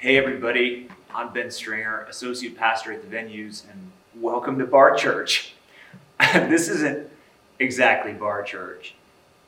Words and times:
Hey, 0.00 0.16
everybody. 0.16 0.88
I'm 1.14 1.30
Ben 1.34 1.50
Stringer, 1.50 2.04
Associate 2.04 2.56
Pastor 2.56 2.90
at 2.90 3.02
the 3.02 3.14
venues, 3.14 3.70
and 3.70 3.90
welcome 4.16 4.58
to 4.58 4.64
Bar 4.64 4.96
Church. 4.96 5.52
this 6.32 6.70
isn't 6.70 7.10
exactly 7.58 8.14
Bar 8.14 8.44
Church, 8.44 8.94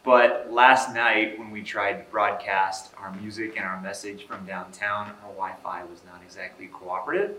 but 0.05 0.53
last 0.53 0.93
night 0.93 1.39
when 1.39 1.53
we 1.53 1.63
tried 1.63 2.05
to 2.05 2.11
broadcast 2.11 2.93
our 2.99 3.15
music 3.15 3.57
and 3.57 3.65
our 3.65 3.81
message 3.81 4.27
from 4.27 4.45
downtown, 4.45 5.07
our 5.25 5.31
Wi 5.31 5.55
Fi 5.63 5.85
was 5.85 6.03
not 6.05 6.21
exactly 6.23 6.67
cooperative. 6.67 7.35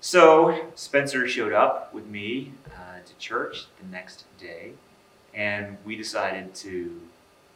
So 0.00 0.72
Spencer 0.74 1.28
showed 1.28 1.52
up 1.52 1.94
with 1.94 2.08
me 2.08 2.50
uh, 2.74 2.98
to 3.06 3.14
church 3.18 3.66
the 3.80 3.86
next 3.92 4.24
day, 4.40 4.72
and 5.32 5.78
we 5.84 5.94
decided 5.94 6.52
to 6.56 7.00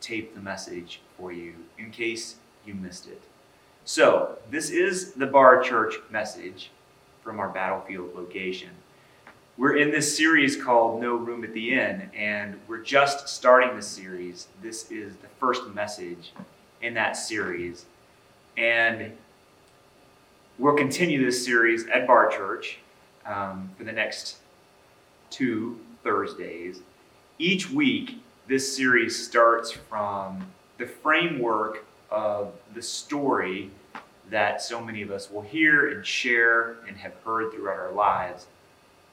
tape 0.01 0.37
the 0.37 0.41
message 0.41 1.01
for 1.19 1.33
you 1.33 1.55
in 1.79 1.91
case 1.91 2.37
you 2.65 2.75
missed 2.75 3.09
it. 3.09 3.23
So, 3.87 4.39
this 4.51 4.71
is 4.71 5.13
the 5.13 5.27
Bar 5.27 5.61
Church 5.61 5.97
message 6.11 6.71
from 7.23 7.39
our 7.39 7.51
battlefield 7.51 8.15
location. 8.15 8.71
We're 9.59 9.77
in 9.77 9.91
this 9.91 10.17
series 10.17 10.57
called 10.57 11.03
No 11.03 11.17
Room 11.17 11.45
at 11.45 11.53
the 11.53 11.75
Inn, 11.75 12.09
and 12.17 12.59
we're 12.67 12.83
just 12.83 13.29
starting 13.29 13.77
the 13.77 13.83
series. 13.83 14.49
This 14.63 14.91
is 14.91 15.17
the 15.17 15.29
first 15.39 15.67
message 15.75 16.33
in 16.81 16.95
that 16.95 17.15
series. 17.15 17.85
And 18.57 19.13
we'll 20.59 20.77
continue 20.77 21.23
this 21.23 21.45
series 21.45 21.87
at 21.89 22.07
Bar 22.07 22.31
Church 22.31 22.79
um, 23.27 23.71
for 23.77 23.85
the 23.85 23.93
next 23.93 24.39
two 25.29 25.79
Thursdays. 26.03 26.81
Each 27.39 27.71
week, 27.71 28.19
this 28.49 28.75
series 28.75 29.27
starts 29.27 29.73
from 29.73 30.47
the 30.79 30.87
framework 30.87 31.85
of 32.11 32.53
the 32.75 32.83
story 32.83 33.71
that 34.31 34.63
so 34.63 34.81
many 34.81 35.03
of 35.03 35.11
us 35.11 35.31
will 35.31 35.43
hear 35.43 35.91
and 35.91 36.07
share 36.07 36.77
and 36.89 36.97
have 36.97 37.15
heard 37.25 37.53
throughout 37.53 37.79
our 37.79 37.93
lives 37.93 38.47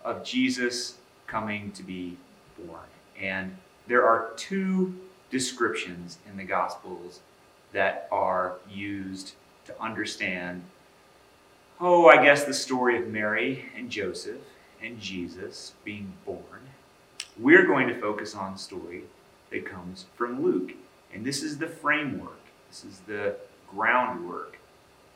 of 0.03 0.23
Jesus 0.23 0.95
coming 1.27 1.71
to 1.73 1.83
be 1.83 2.17
born. 2.57 2.79
And 3.19 3.57
there 3.87 4.05
are 4.05 4.31
two 4.35 4.95
descriptions 5.29 6.17
in 6.29 6.37
the 6.37 6.43
Gospels 6.43 7.19
that 7.73 8.07
are 8.11 8.55
used 8.69 9.33
to 9.65 9.81
understand, 9.81 10.63
oh, 11.79 12.07
I 12.07 12.23
guess 12.23 12.43
the 12.43 12.53
story 12.53 12.97
of 12.97 13.07
Mary 13.07 13.65
and 13.75 13.89
Joseph 13.89 14.41
and 14.81 14.99
Jesus 14.99 15.73
being 15.83 16.13
born. 16.25 16.41
We're 17.39 17.65
going 17.65 17.87
to 17.87 17.99
focus 17.99 18.35
on 18.35 18.53
the 18.53 18.59
story 18.59 19.03
that 19.51 19.65
comes 19.65 20.05
from 20.15 20.43
Luke. 20.43 20.73
And 21.13 21.25
this 21.25 21.43
is 21.43 21.57
the 21.57 21.67
framework 21.67 22.40
this 22.71 22.85
is 22.85 22.99
the 23.01 23.35
groundwork 23.67 24.57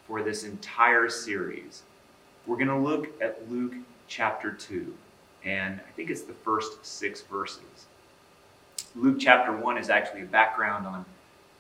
for 0.06 0.22
this 0.22 0.44
entire 0.44 1.08
series. 1.08 1.84
We're 2.46 2.58
going 2.58 2.68
to 2.68 2.78
look 2.78 3.10
at 3.22 3.50
Luke 3.50 3.76
chapter 4.10 4.52
2, 4.52 4.94
and 5.46 5.80
I 5.80 5.92
think 5.92 6.10
it's 6.10 6.24
the 6.24 6.34
first 6.34 6.86
six 6.86 7.22
verses. 7.22 7.86
Luke 8.94 9.16
chapter 9.22 9.56
1 9.56 9.78
is 9.78 9.90
actually 9.90 10.24
a 10.24 10.26
background 10.26 10.86
on 10.86 11.06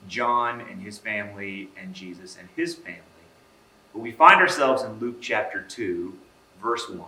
John 0.09 0.59
and 0.69 0.81
his 0.81 0.97
family 0.97 1.69
and 1.81 1.93
Jesus 1.93 2.37
and 2.37 2.49
his 2.57 2.75
family. 2.75 2.99
But 3.93 4.01
we 4.01 4.11
find 4.11 4.41
ourselves 4.41 4.83
in 4.83 4.99
Luke 4.99 5.21
chapter 5.21 5.61
2, 5.61 6.13
verse 6.61 6.89
1, 6.89 6.99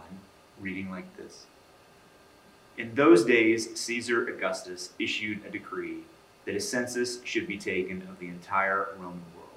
reading 0.61 0.89
like 0.89 1.17
this 1.17 1.45
In 2.77 2.95
those 2.95 3.25
days, 3.25 3.77
Caesar 3.77 4.25
Augustus 4.30 4.91
issued 4.97 5.45
a 5.45 5.49
decree 5.49 6.03
that 6.48 6.56
a 6.56 6.62
census 6.62 7.20
should 7.26 7.45
be 7.45 7.58
taken 7.58 8.02
of 8.03 8.20
the 8.20 8.28
entire 8.30 8.88
Roman 8.98 9.22
world. 9.36 9.50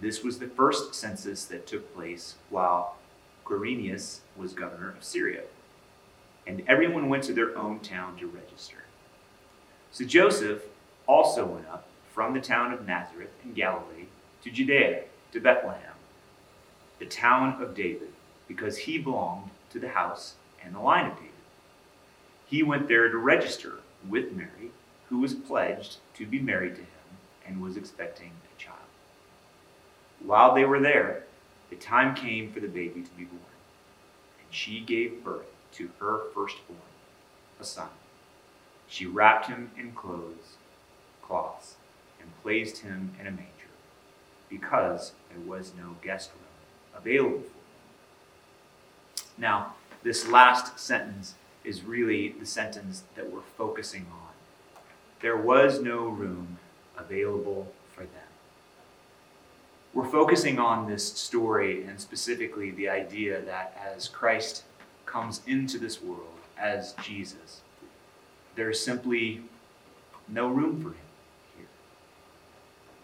This 0.00 0.24
was 0.24 0.38
the 0.38 0.48
first 0.48 0.94
census 0.94 1.44
that 1.44 1.66
took 1.66 1.94
place 1.94 2.36
while 2.48 2.96
Quirinius 3.44 4.20
was 4.34 4.54
governor 4.54 4.88
of 4.88 5.04
Syria, 5.04 5.42
and 6.46 6.62
everyone 6.66 7.10
went 7.10 7.24
to 7.24 7.34
their 7.34 7.56
own 7.58 7.78
town 7.80 8.16
to 8.16 8.26
register. 8.26 8.84
So 9.90 10.06
Joseph 10.06 10.62
also 11.06 11.44
went 11.44 11.68
up 11.68 11.86
from 12.10 12.32
the 12.32 12.40
town 12.40 12.72
of 12.72 12.86
Nazareth 12.86 13.34
in 13.44 13.52
Galilee 13.52 14.06
to 14.44 14.50
Judea, 14.50 15.02
to 15.32 15.40
Bethlehem, 15.40 15.92
the 17.00 17.06
town 17.06 17.62
of 17.62 17.74
David, 17.74 18.08
because 18.48 18.78
he 18.78 18.96
belonged 18.96 19.50
to 19.68 19.78
the 19.78 19.90
house 19.90 20.36
and 20.64 20.74
the 20.74 20.80
line 20.80 21.10
of 21.10 21.16
David. 21.16 21.32
He 22.46 22.62
went 22.62 22.88
there 22.88 23.10
to 23.10 23.18
register 23.18 23.80
with 24.08 24.32
Mary 24.32 24.70
who 25.12 25.18
was 25.18 25.34
pledged 25.34 25.98
to 26.14 26.24
be 26.24 26.38
married 26.38 26.74
to 26.74 26.80
him 26.80 26.88
and 27.46 27.60
was 27.60 27.76
expecting 27.76 28.30
a 28.30 28.58
child. 28.58 28.78
While 30.20 30.54
they 30.54 30.64
were 30.64 30.80
there, 30.80 31.24
the 31.68 31.76
time 31.76 32.14
came 32.14 32.50
for 32.50 32.60
the 32.60 32.66
baby 32.66 33.02
to 33.02 33.10
be 33.10 33.24
born, 33.24 33.42
and 34.38 34.48
she 34.48 34.80
gave 34.80 35.22
birth 35.22 35.52
to 35.72 35.90
her 36.00 36.30
firstborn, 36.32 36.80
a 37.60 37.64
son. 37.64 37.90
She 38.88 39.04
wrapped 39.04 39.48
him 39.48 39.70
in 39.78 39.92
clothes, 39.92 40.56
cloths, 41.20 41.74
and 42.18 42.30
placed 42.42 42.78
him 42.78 43.12
in 43.20 43.26
a 43.26 43.30
manger, 43.30 43.50
because 44.48 45.12
there 45.28 45.46
was 45.46 45.72
no 45.76 45.96
guest 46.02 46.30
room 46.30 46.98
available 46.98 47.40
for 47.40 47.48
him. 49.18 49.30
Now, 49.36 49.74
this 50.02 50.26
last 50.26 50.78
sentence 50.78 51.34
is 51.64 51.82
really 51.82 52.30
the 52.30 52.46
sentence 52.46 53.02
that 53.14 53.30
we're 53.30 53.42
focusing 53.58 54.06
on 54.10 54.31
there 55.22 55.36
was 55.36 55.80
no 55.80 56.08
room 56.08 56.58
available 56.98 57.72
for 57.94 58.00
them. 58.00 58.10
We're 59.94 60.08
focusing 60.08 60.58
on 60.58 60.88
this 60.88 61.12
story 61.12 61.84
and 61.84 62.00
specifically 62.00 62.72
the 62.72 62.88
idea 62.88 63.40
that 63.42 63.80
as 63.80 64.08
Christ 64.08 64.64
comes 65.06 65.40
into 65.46 65.78
this 65.78 66.02
world 66.02 66.40
as 66.58 66.94
Jesus, 67.02 67.60
there's 68.56 68.80
simply 68.80 69.42
no 70.28 70.48
room 70.48 70.82
for 70.82 70.88
him 70.88 70.96
here. 71.56 71.66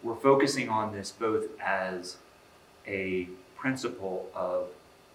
We're 0.02 0.20
focusing 0.20 0.68
on 0.68 0.92
this 0.92 1.12
both 1.12 1.46
as 1.60 2.16
a 2.86 3.28
principle 3.56 4.28
of 4.34 4.68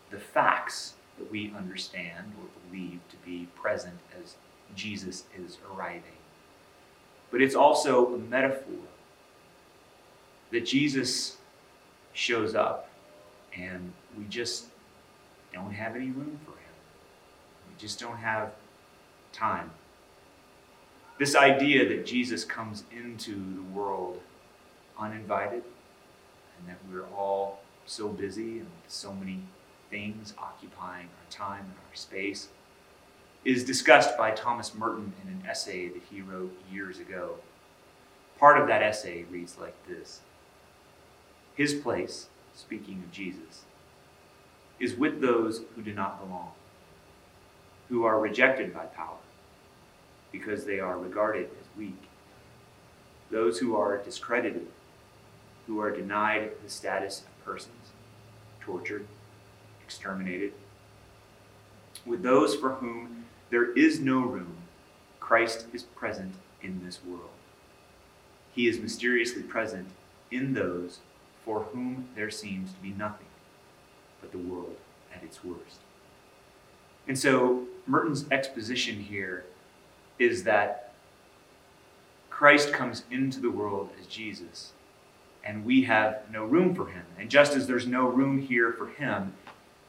the 0.10 0.20
facts 0.20 0.94
that 1.18 1.30
we 1.30 1.52
understand 1.58 2.34
or 2.40 2.48
believe 2.70 3.00
to 3.10 3.18
be 3.26 3.48
present 3.56 3.98
as 4.22 4.36
Jesus 4.76 5.26
is 5.38 5.58
arriving 5.70 6.23
but 7.34 7.42
it's 7.42 7.56
also 7.56 8.14
a 8.14 8.18
metaphor 8.20 8.86
that 10.52 10.68
Jesus 10.68 11.38
shows 12.14 12.54
up 12.54 12.92
and 13.58 13.92
we 14.16 14.26
just 14.26 14.66
don't 15.52 15.74
have 15.74 15.96
any 15.96 16.12
room 16.12 16.40
for 16.46 16.52
him. 16.52 16.76
We 17.68 17.82
just 17.82 18.00
don't 18.00 18.18
have 18.18 18.52
time. 19.32 19.72
This 21.18 21.36
idea 21.36 21.90
that 21.90 22.06
Jesus 22.06 22.46
comes 22.46 22.84
into 22.96 23.32
the 23.32 23.64
world 23.74 24.20
uninvited 25.00 25.64
and 26.60 26.68
that 26.68 26.78
we're 26.88 27.08
all 27.18 27.64
so 27.88 28.10
busy 28.10 28.60
and 28.60 28.70
so 28.88 29.12
many 29.12 29.40
things 29.90 30.36
occupying 30.38 31.08
our 31.08 31.32
time 31.32 31.62
and 31.62 31.74
our 31.90 31.96
space 31.96 32.50
is 33.46 33.64
discussed 33.64 34.18
by 34.18 34.32
Thomas 34.32 34.74
Merton 34.74 35.14
in 35.24 35.30
an 35.30 35.44
essay 35.48 35.90
that 35.90 36.02
he 36.10 36.22
wrote 36.22 36.56
years 36.72 37.00
ago. 37.00 37.36
Part 38.40 38.60
of 38.60 38.68
that 38.68 38.82
essay 38.82 39.26
reads 39.30 39.58
like 39.60 39.76
this. 39.88 40.22
His 41.56 41.74
place, 41.74 42.28
speaking 42.54 43.00
of 43.04 43.12
Jesus, 43.12 43.64
is 44.80 44.96
with 44.96 45.22
those 45.22 45.64
who 45.76 45.82
do 45.82 45.94
not 45.94 46.20
belong, 46.20 46.52
who 47.90 48.06
are 48.06 48.20
rejected 48.20 48.74
by 48.74 48.86
power 48.86 49.18
because 50.32 50.66
they 50.66 50.80
are 50.80 50.98
regarded 50.98 51.46
as 51.62 51.78
weak, 51.78 52.10
those 53.30 53.60
who 53.60 53.76
are 53.76 53.98
discredited, 53.98 54.68
who 55.68 55.80
are 55.80 55.96
denied 55.96 56.50
the 56.64 56.70
status 56.70 57.22
of 57.22 57.46
persons, 57.46 57.92
tortured, 58.60 59.06
exterminated, 59.86 60.54
with 62.06 62.24
those 62.24 62.56
for 62.56 62.72
whom 62.72 63.23
there 63.54 63.72
is 63.74 64.00
no 64.00 64.18
room. 64.18 64.56
Christ 65.20 65.68
is 65.74 65.84
present 65.84 66.34
in 66.64 66.84
this 66.84 67.00
world. 67.06 67.30
He 68.56 68.68
is 68.68 68.80
mysteriously 68.80 69.44
present 69.44 69.90
in 70.32 70.56
those 70.56 71.02
for 71.46 71.60
whom 71.72 72.08
there 72.16 72.32
seems 72.32 72.74
to 72.74 72.80
be 72.80 72.90
nothing 72.90 73.28
but 74.20 74.32
the 74.32 74.40
world 74.40 74.76
at 75.16 75.22
its 75.22 75.44
worst. 75.44 75.82
And 77.08 77.20
so 77.20 77.68
Merton's 77.86 78.26
exposition 78.32 79.00
here 79.00 79.46
is 80.18 80.46
that 80.46 80.92
Christ 82.32 82.74
comes 82.74 83.04
into 83.12 83.40
the 83.40 83.52
world 83.52 83.92
as 84.00 84.08
Jesus, 84.08 84.72
and 85.46 85.64
we 85.64 85.84
have 85.84 86.24
no 86.32 86.44
room 86.44 86.74
for 86.74 86.88
him. 86.88 87.06
And 87.20 87.30
just 87.30 87.56
as 87.56 87.68
there's 87.68 87.86
no 87.86 88.08
room 88.08 88.42
here 88.42 88.74
for 88.74 88.88
him, 88.88 89.34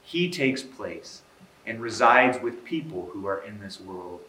he 0.03 0.31
takes 0.31 0.63
place 0.63 1.23
and 1.67 1.81
resides 1.81 2.41
with 2.41 2.65
people 2.65 3.11
who 3.13 3.27
are 3.27 3.43
in 3.43 3.61
this 3.61 3.81
world 3.81 4.21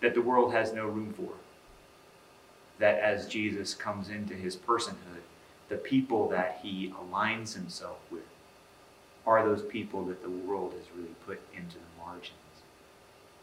that 0.00 0.14
the 0.14 0.22
world 0.22 0.52
has 0.52 0.72
no 0.72 0.86
room 0.86 1.12
for. 1.12 1.32
That 2.78 3.00
as 3.00 3.26
Jesus 3.26 3.74
comes 3.74 4.08
into 4.08 4.34
his 4.34 4.56
personhood, 4.56 5.24
the 5.68 5.76
people 5.76 6.28
that 6.28 6.60
he 6.62 6.92
aligns 6.92 7.54
himself 7.54 7.98
with 8.10 8.22
are 9.26 9.44
those 9.44 9.62
people 9.62 10.04
that 10.06 10.22
the 10.22 10.30
world 10.30 10.72
has 10.72 10.84
really 10.96 11.14
put 11.26 11.40
into 11.54 11.76
the 11.76 12.02
margins 12.02 12.34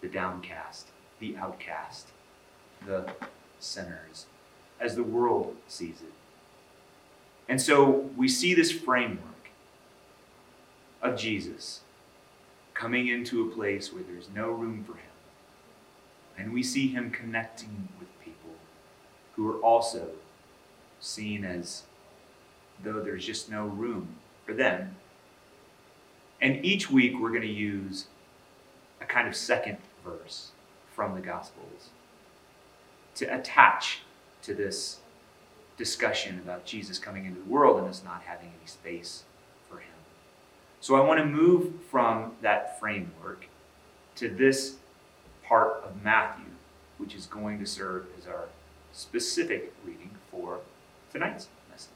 the 0.01 0.07
downcast, 0.07 0.89
the 1.19 1.35
outcast, 1.35 2.09
the 2.85 3.09
sinners, 3.59 4.27
as 4.79 4.95
the 4.95 5.03
world 5.03 5.55
sees 5.67 6.01
it. 6.01 6.13
And 7.49 7.59
so 7.59 8.09
we 8.15 8.27
see 8.27 8.53
this 8.53 8.71
framework 8.71 9.49
of 11.01 11.17
Jesus 11.17 11.81
coming 12.75 13.07
into 13.07 13.47
a 13.47 13.51
place 13.51 13.91
where 13.91 14.03
there's 14.03 14.29
no 14.35 14.51
room 14.51 14.83
for 14.83 14.93
him. 14.93 15.01
And 16.37 16.53
we 16.53 16.61
see 16.61 16.89
him 16.89 17.09
connecting 17.09 17.87
with 17.99 18.09
people 18.23 18.51
who 19.35 19.49
are 19.49 19.59
also 19.61 20.09
seen 20.99 21.43
as 21.43 21.83
though 22.83 22.99
there's 22.99 23.25
just 23.25 23.49
no 23.49 23.65
room 23.65 24.09
for 24.45 24.53
them. 24.53 24.97
And 26.41 26.63
each 26.63 26.91
week 26.91 27.19
we're 27.19 27.29
going 27.29 27.41
to 27.41 27.47
use 27.47 28.05
a 29.01 29.05
kind 29.05 29.27
of 29.27 29.35
second 29.35 29.77
verse 30.03 30.51
from 30.93 31.15
the 31.15 31.21
Gospels 31.21 31.89
to 33.15 33.25
attach 33.25 34.01
to 34.43 34.53
this 34.53 34.99
discussion 35.77 36.39
about 36.39 36.65
Jesus 36.65 36.99
coming 36.99 37.25
into 37.25 37.39
the 37.39 37.49
world 37.49 37.79
and 37.79 37.87
us 37.87 38.03
not 38.03 38.23
having 38.25 38.47
any 38.47 38.67
space 38.67 39.23
for 39.69 39.77
him. 39.77 39.87
So 40.85 40.93
I 40.93 40.99
want 40.99 41.19
to 41.19 41.25
move 41.25 41.73
from 41.89 42.33
that 42.43 42.79
framework 42.79 43.47
to 44.17 44.29
this 44.29 44.75
part 45.43 45.83
of 45.83 46.03
Matthew, 46.03 46.45
which 46.99 47.15
is 47.15 47.25
going 47.25 47.57
to 47.57 47.65
serve 47.65 48.05
as 48.19 48.27
our 48.27 48.49
specific 48.91 49.73
reading 49.83 50.11
for 50.29 50.59
tonight's 51.11 51.47
message. 51.71 51.89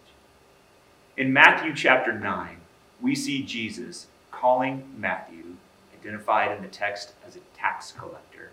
In 1.17 1.31
Matthew 1.31 1.75
chapter 1.75 2.11
9, 2.11 2.57
we 2.99 3.13
see 3.13 3.43
Jesus 3.43 4.07
calling 4.31 4.91
Matthew, 4.97 5.57
identified 5.93 6.57
in 6.57 6.63
the 6.63 6.67
text 6.67 7.13
as 7.27 7.35
a 7.35 7.41
tax 7.55 7.91
collector, 7.91 8.49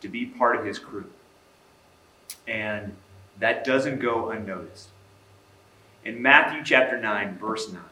to 0.00 0.08
be 0.08 0.24
part 0.24 0.56
of 0.56 0.64
his 0.64 0.78
crew. 0.78 1.10
And 2.48 2.96
that 3.38 3.64
doesn't 3.64 4.00
go 4.00 4.30
unnoticed. 4.30 4.88
In 6.06 6.22
Matthew 6.22 6.64
chapter 6.64 6.98
9, 6.98 7.36
verse 7.36 7.70
9, 7.70 7.82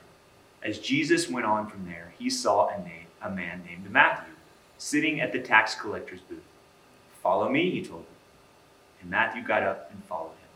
as 0.64 0.78
Jesus 0.78 1.28
went 1.28 1.46
on 1.46 1.66
from 1.66 1.86
there, 1.86 2.14
he 2.18 2.30
saw 2.30 2.68
a, 2.68 2.78
name, 2.78 3.06
a 3.20 3.30
man 3.30 3.62
named 3.66 3.90
Matthew 3.90 4.34
sitting 4.78 5.20
at 5.20 5.32
the 5.32 5.38
tax 5.38 5.74
collector's 5.74 6.20
booth. 6.20 6.38
Follow 7.22 7.48
me, 7.48 7.70
he 7.70 7.84
told 7.84 8.00
him. 8.00 8.06
And 9.00 9.10
Matthew 9.10 9.42
got 9.42 9.62
up 9.62 9.90
and 9.92 10.04
followed 10.04 10.30
him. 10.30 10.48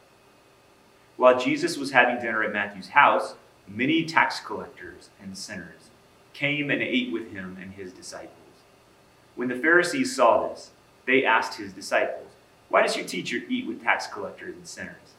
While 1.17 1.39
Jesus 1.39 1.77
was 1.77 1.93
having 1.93 2.21
dinner 2.21 2.43
at 2.43 2.53
Matthew's 2.53 2.89
house, 2.89 3.35
many 3.67 4.05
tax 4.05 4.41
collectors 4.41 5.11
and 5.21 5.37
sinners 5.37 5.91
came 6.35 6.71
and 6.71 6.83
ate 6.83 7.13
with 7.13 7.33
him 7.33 7.57
and 7.61 7.73
his 7.73 7.93
disciples. 7.93 8.31
When 9.35 9.49
the 9.49 9.57
Pharisees 9.57 10.15
saw 10.15 10.49
this, 10.49 10.71
they 11.07 11.25
asked 11.25 11.59
his 11.59 11.73
disciples, 11.73 12.29
Why 12.69 12.83
does 12.83 12.97
your 12.97 13.07
teacher 13.07 13.39
eat 13.49 13.67
with 13.67 13.83
tax 13.83 14.07
collectors 14.07 14.55
and 14.55 14.67
sinners? 14.67 15.15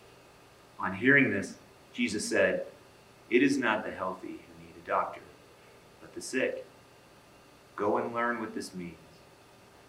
On 0.79 0.93
hearing 0.93 1.31
this, 1.31 1.55
Jesus 1.93 2.27
said, 2.27 2.65
It 3.29 3.41
is 3.41 3.57
not 3.57 3.83
the 3.83 3.91
healthy 3.91 4.41
doctor, 4.87 5.21
but 6.01 6.15
the 6.15 6.21
sick. 6.21 6.65
Go 7.75 7.97
and 7.97 8.13
learn 8.13 8.39
what 8.39 8.55
this 8.55 8.73
means. 8.73 8.95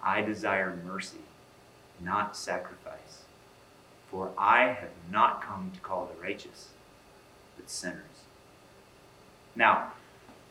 I 0.03 0.21
desire 0.21 0.79
mercy, 0.85 1.25
not 2.01 2.37
sacrifice. 2.37 3.23
For 4.11 4.31
I 4.37 4.65
have 4.65 4.91
not 5.11 5.43
come 5.43 5.71
to 5.75 5.81
call 5.81 6.07
the 6.13 6.21
righteous, 6.21 6.69
but 7.57 7.71
sinners. 7.71 8.25
Now, 9.57 9.93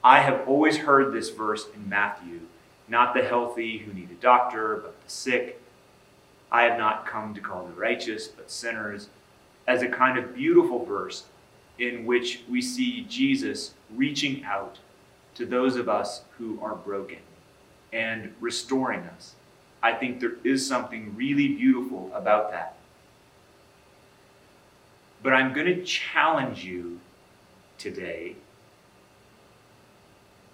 I 0.03 0.19
have 0.19 0.47
always 0.47 0.77
heard 0.77 1.13
this 1.13 1.29
verse 1.29 1.67
in 1.75 1.89
Matthew 1.89 2.41
not 2.88 3.13
the 3.13 3.23
healthy 3.23 3.79
who 3.79 3.94
need 3.94 4.11
a 4.11 4.21
doctor, 4.21 4.77
but 4.77 5.01
the 5.03 5.09
sick. 5.09 5.61
I 6.51 6.63
have 6.63 6.77
not 6.77 7.05
come 7.05 7.33
to 7.33 7.41
call 7.41 7.65
the 7.65 7.73
righteous, 7.73 8.27
but 8.27 8.49
sinners, 8.49 9.09
as 9.67 9.81
a 9.81 9.89
kind 9.89 10.17
of 10.17 10.33
beautiful 10.33 10.85
verse 10.85 11.25
in 11.79 12.06
which 12.06 12.41
we 12.50 12.62
see 12.62 13.06
Jesus 13.09 13.74
reaching 13.95 14.44
out 14.44 14.79
to 15.35 15.45
those 15.45 15.75
of 15.75 15.88
us 15.88 16.21
who 16.38 16.59
are 16.62 16.75
broken 16.75 17.19
and 17.94 18.33
restoring 18.39 19.01
us. 19.01 19.35
I 19.81 19.94
think 19.94 20.19
there 20.19 20.38
is 20.44 20.68
something 20.68 21.15
really 21.15 21.50
beautiful 21.50 22.12
about 22.13 22.51
that. 22.51 22.75
But 25.21 25.33
I'm 25.33 25.53
going 25.53 25.68
to 25.68 25.83
challenge 25.83 26.63
you 26.63 27.00
today 27.77 28.35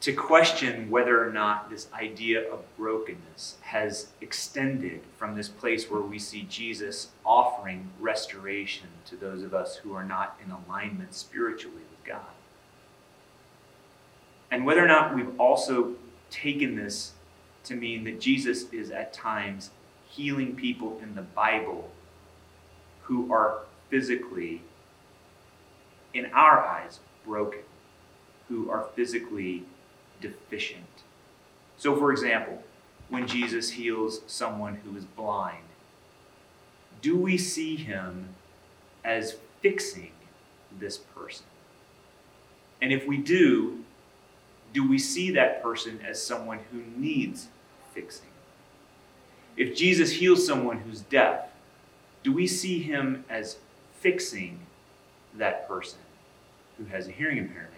to 0.03 0.11
question 0.11 0.89
whether 0.89 1.25
or 1.25 1.31
not 1.31 1.69
this 1.69 1.87
idea 1.93 2.51
of 2.51 2.59
brokenness 2.75 3.55
has 3.61 4.07
extended 4.19 4.99
from 5.15 5.33
this 5.33 5.47
place 5.47 5.89
where 5.89 6.01
we 6.01 6.19
see 6.19 6.45
Jesus 6.49 7.07
offering 7.25 7.89
restoration 8.01 8.89
to 9.05 9.15
those 9.15 9.43
of 9.43 9.53
us 9.53 9.77
who 9.77 9.93
are 9.93 10.03
not 10.03 10.37
in 10.43 10.51
alignment 10.51 11.15
spiritually 11.15 11.83
with 11.89 12.03
God. 12.03 12.19
And 14.51 14.65
whether 14.65 14.83
or 14.83 14.89
not 14.89 15.15
we've 15.15 15.39
also 15.39 15.93
taken 16.29 16.75
this 16.75 17.13
to 17.63 17.73
mean 17.73 18.03
that 18.03 18.19
Jesus 18.19 18.69
is 18.73 18.91
at 18.91 19.13
times 19.13 19.69
healing 20.09 20.53
people 20.53 20.99
in 21.01 21.15
the 21.15 21.21
Bible 21.21 21.89
who 23.03 23.31
are 23.31 23.59
physically, 23.89 24.63
in 26.13 26.25
our 26.33 26.59
eyes, 26.59 26.99
broken, 27.25 27.61
who 28.49 28.69
are 28.69 28.87
physically 28.97 29.63
deficient. 30.23 31.03
So, 31.77 31.95
for 31.95 32.11
example, 32.11 32.63
when 33.09 33.27
Jesus 33.27 33.71
heals 33.71 34.21
someone 34.25 34.75
who 34.75 34.97
is 34.97 35.05
blind, 35.05 35.65
do 37.01 37.17
we 37.17 37.37
see 37.37 37.75
him 37.75 38.29
as 39.03 39.35
fixing 39.61 40.13
this 40.79 40.97
person? 40.97 41.45
And 42.81 42.93
if 42.93 43.05
we 43.05 43.17
do, 43.17 43.83
do 44.73 44.87
we 44.87 44.97
see 44.97 45.31
that 45.31 45.61
person 45.61 45.99
as 46.07 46.21
someone 46.21 46.59
who 46.71 46.81
needs 46.97 47.47
fixing? 47.93 48.29
If 49.57 49.75
Jesus 49.75 50.11
heals 50.11 50.45
someone 50.45 50.79
who's 50.79 51.01
deaf, 51.01 51.49
do 52.23 52.31
we 52.31 52.47
see 52.47 52.79
him 52.79 53.25
as 53.29 53.57
fixing 53.99 54.59
that 55.35 55.67
person 55.67 55.99
who 56.77 56.85
has 56.85 57.07
a 57.07 57.11
hearing 57.11 57.37
impairment? 57.37 57.73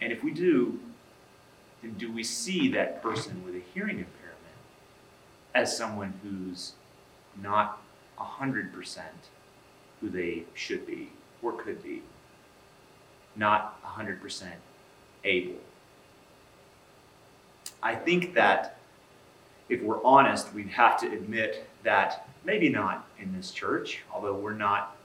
And 0.00 0.12
if 0.12 0.22
we 0.22 0.30
do, 0.30 0.78
then 1.84 1.94
do 1.94 2.10
we 2.10 2.24
see 2.24 2.68
that 2.68 3.02
person 3.02 3.44
with 3.44 3.54
a 3.54 3.62
hearing 3.74 3.98
impairment 3.98 4.38
as 5.54 5.76
someone 5.76 6.14
who's 6.22 6.72
not 7.40 7.82
100% 8.18 9.02
who 10.00 10.08
they 10.08 10.44
should 10.54 10.86
be 10.86 11.10
or 11.42 11.52
could 11.52 11.82
be? 11.82 12.02
Not 13.36 13.82
100% 13.84 14.46
able. 15.24 15.56
I 17.82 17.94
think 17.94 18.34
that 18.34 18.78
if 19.68 19.82
we're 19.82 20.02
honest, 20.02 20.54
we'd 20.54 20.68
have 20.68 20.98
to 21.00 21.06
admit 21.06 21.68
that 21.82 22.26
maybe 22.44 22.70
not 22.70 23.06
in 23.18 23.34
this 23.36 23.50
church, 23.50 24.00
although 24.12 24.34
we're 24.34 24.54
not 24.54 24.96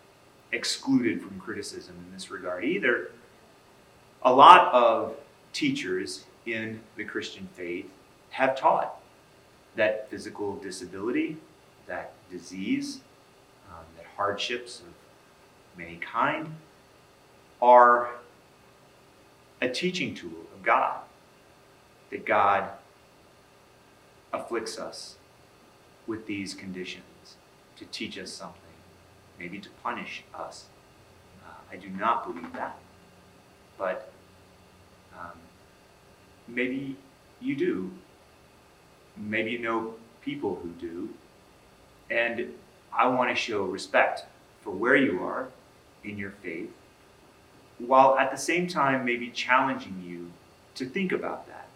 excluded 0.52 1.22
from 1.22 1.40
criticism 1.40 1.96
in 2.08 2.14
this 2.14 2.32
regard 2.32 2.64
either. 2.64 3.12
A 4.24 4.34
lot 4.34 4.74
of 4.74 5.16
teachers 5.54 6.26
in 6.54 6.82
the 6.96 7.04
Christian 7.04 7.48
faith 7.54 7.90
have 8.32 8.58
taught 8.58 9.00
that 9.76 10.10
physical 10.10 10.56
disability, 10.56 11.38
that 11.88 12.14
disease, 12.30 13.02
um, 13.70 13.86
that 13.98 14.06
hardships 14.16 14.80
of 14.80 14.88
many 15.78 15.98
kind 15.98 16.56
are 17.62 18.12
a 19.62 19.70
teaching 19.70 20.14
tool 20.14 20.46
of 20.56 20.64
God, 20.64 21.00
that 22.10 22.26
God 22.26 22.70
afflicts 24.32 24.78
us 24.78 25.16
with 26.08 26.26
these 26.28 26.54
conditions 26.54 27.36
to 27.78 27.86
teach 27.86 28.18
us 28.18 28.32
something, 28.32 28.62
maybe 29.38 29.60
to 29.60 29.70
punish 29.84 30.24
us. 30.34 30.66
Uh, 31.46 31.54
I 31.72 31.76
do 31.78 31.90
not 31.90 32.26
believe 32.26 32.52
that. 32.54 32.78
But 33.78 34.12
um, 35.18 35.38
Maybe 36.54 36.96
you 37.40 37.56
do. 37.56 37.92
Maybe 39.18 39.52
you 39.52 39.60
know 39.60 39.96
people 40.22 40.56
who 40.62 40.70
do. 40.70 41.10
And 42.10 42.54
I 42.92 43.08
want 43.08 43.30
to 43.30 43.36
show 43.36 43.64
respect 43.64 44.26
for 44.62 44.72
where 44.72 44.96
you 44.96 45.24
are 45.24 45.48
in 46.04 46.18
your 46.18 46.32
faith, 46.32 46.72
while 47.78 48.18
at 48.18 48.32
the 48.32 48.38
same 48.38 48.68
time 48.68 49.06
maybe 49.06 49.30
challenging 49.30 50.04
you 50.06 50.32
to 50.76 50.86
think 50.86 51.12
about 51.12 51.48
that. 51.48 51.68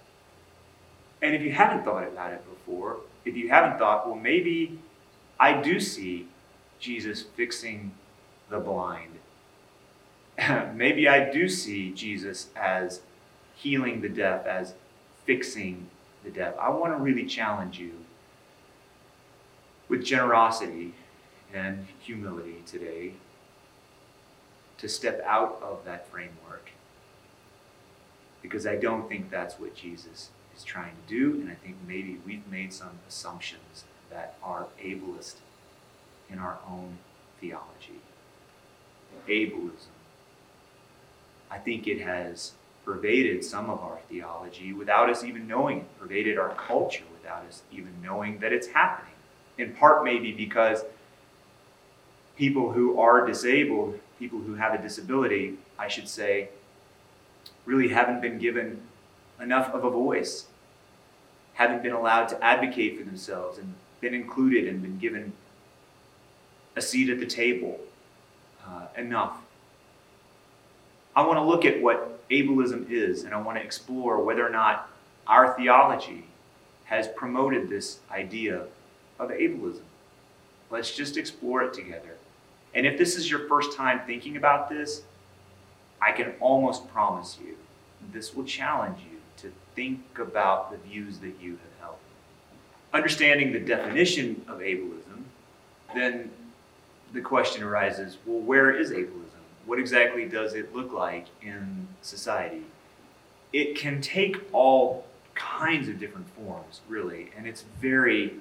And 1.21 1.35
if 1.35 1.41
you 1.41 1.51
haven't 1.51 1.85
thought 1.85 2.03
about 2.03 2.33
it 2.33 2.43
before, 2.49 2.97
if 3.25 3.35
you 3.37 3.49
haven't 3.49 3.77
thought, 3.77 4.07
well, 4.07 4.15
maybe 4.15 4.79
I 5.39 5.61
do 5.61 5.79
see 5.79 6.27
Jesus 6.79 7.21
fixing 7.21 7.91
the 8.49 8.59
blind. 8.59 9.19
maybe 10.73 11.07
I 11.07 11.31
do 11.31 11.47
see 11.47 11.91
Jesus 11.91 12.49
as 12.55 13.01
healing 13.63 14.01
the 14.01 14.09
deaf 14.09 14.45
as 14.45 14.73
fixing 15.25 15.87
the 16.25 16.29
deaf. 16.29 16.53
I 16.59 16.69
want 16.69 16.91
to 16.95 17.01
really 17.01 17.25
challenge 17.25 17.79
you 17.79 17.93
with 19.87 20.03
generosity 20.03 20.93
and 21.53 21.87
humility 22.01 22.61
today 22.65 23.13
to 24.79 24.89
step 24.89 25.23
out 25.25 25.59
of 25.63 25.85
that 25.85 26.09
framework 26.09 26.71
because 28.41 28.67
I 28.67 28.75
don't 28.75 29.07
think 29.07 29.31
that's 29.31 29.57
what 29.57 29.73
Jesus 29.73 30.29
is 30.55 30.63
trying 30.65 30.91
to 30.91 31.07
do, 31.07 31.39
and 31.39 31.49
I 31.49 31.55
think 31.55 31.77
maybe 31.87 32.19
we've 32.25 32.45
made 32.51 32.73
some 32.73 32.99
assumptions 33.07 33.85
that 34.09 34.35
are 34.43 34.67
ableist 34.83 35.35
in 36.29 36.37
our 36.37 36.57
own 36.69 36.97
theology. 37.39 38.01
Ableism. 39.29 39.87
I 41.49 41.59
think 41.59 41.87
it 41.87 42.01
has 42.01 42.51
pervaded 42.85 43.43
some 43.43 43.69
of 43.69 43.79
our 43.79 43.99
theology 44.09 44.73
without 44.73 45.09
us 45.09 45.23
even 45.23 45.47
knowing 45.47 45.79
it, 45.79 45.99
pervaded 45.99 46.37
our 46.37 46.53
culture 46.55 47.03
without 47.21 47.45
us 47.45 47.61
even 47.71 47.93
knowing 48.03 48.39
that 48.39 48.51
it's 48.51 48.67
happening. 48.67 49.13
In 49.57 49.73
part, 49.73 50.03
maybe 50.03 50.31
because 50.31 50.83
people 52.37 52.71
who 52.71 52.99
are 52.99 53.25
disabled, 53.25 53.99
people 54.19 54.39
who 54.39 54.55
have 54.55 54.73
a 54.73 54.81
disability, 54.81 55.55
I 55.77 55.87
should 55.87 56.07
say, 56.07 56.49
really 57.65 57.89
haven't 57.89 58.21
been 58.21 58.39
given 58.39 58.81
enough 59.39 59.73
of 59.73 59.83
a 59.83 59.89
voice, 59.89 60.47
haven't 61.53 61.83
been 61.83 61.93
allowed 61.93 62.27
to 62.29 62.43
advocate 62.43 62.97
for 62.97 63.03
themselves 63.03 63.57
and 63.57 63.73
been 64.01 64.13
included 64.13 64.67
and 64.67 64.81
been 64.81 64.97
given 64.97 65.33
a 66.75 66.81
seat 66.81 67.09
at 67.09 67.19
the 67.19 67.25
table 67.25 67.79
uh, 68.67 68.87
enough. 68.97 69.37
I 71.15 71.25
want 71.25 71.37
to 71.37 71.43
look 71.43 71.63
at 71.63 71.81
what 71.81 72.12
ableism 72.33 72.89
is, 72.89 73.23
and 73.23 73.33
I 73.33 73.41
want 73.41 73.57
to 73.57 73.63
explore 73.63 74.23
whether 74.23 74.45
or 74.45 74.49
not 74.49 74.89
our 75.27 75.55
theology 75.55 76.25
has 76.85 77.07
promoted 77.07 77.69
this 77.69 77.99
idea 78.11 78.65
of 79.19 79.29
ableism. 79.29 79.81
Let's 80.69 80.95
just 80.95 81.17
explore 81.17 81.63
it 81.63 81.73
together. 81.73 82.17
And 82.73 82.85
if 82.85 82.97
this 82.97 83.15
is 83.15 83.29
your 83.29 83.47
first 83.47 83.77
time 83.77 84.01
thinking 84.05 84.37
about 84.37 84.69
this, 84.69 85.03
I 86.01 86.11
can 86.11 86.33
almost 86.39 86.91
promise 86.91 87.37
you 87.43 87.55
this 88.11 88.35
will 88.35 88.43
challenge 88.43 88.99
you 88.99 89.19
to 89.37 89.53
think 89.75 90.19
about 90.19 90.71
the 90.71 90.77
views 90.77 91.19
that 91.19 91.33
you 91.39 91.51
have 91.51 91.79
held. 91.79 91.95
Understanding 92.93 93.53
the 93.53 93.59
definition 93.59 94.43
of 94.47 94.59
ableism, 94.59 95.23
then 95.95 96.31
the 97.13 97.21
question 97.21 97.63
arises 97.63 98.17
well, 98.25 98.39
where 98.39 98.71
is 98.71 98.91
ableism? 98.91 99.22
What 99.65 99.79
exactly 99.79 100.25
does 100.25 100.53
it 100.53 100.75
look 100.75 100.91
like 100.91 101.27
in 101.41 101.87
society? 102.01 102.63
It 103.51 103.75
can 103.77 104.01
take 104.01 104.37
all 104.51 105.05
kinds 105.35 105.87
of 105.87 105.99
different 105.99 106.29
forms, 106.29 106.81
really, 106.87 107.31
and 107.37 107.47
it's 107.47 107.63
very 107.79 108.35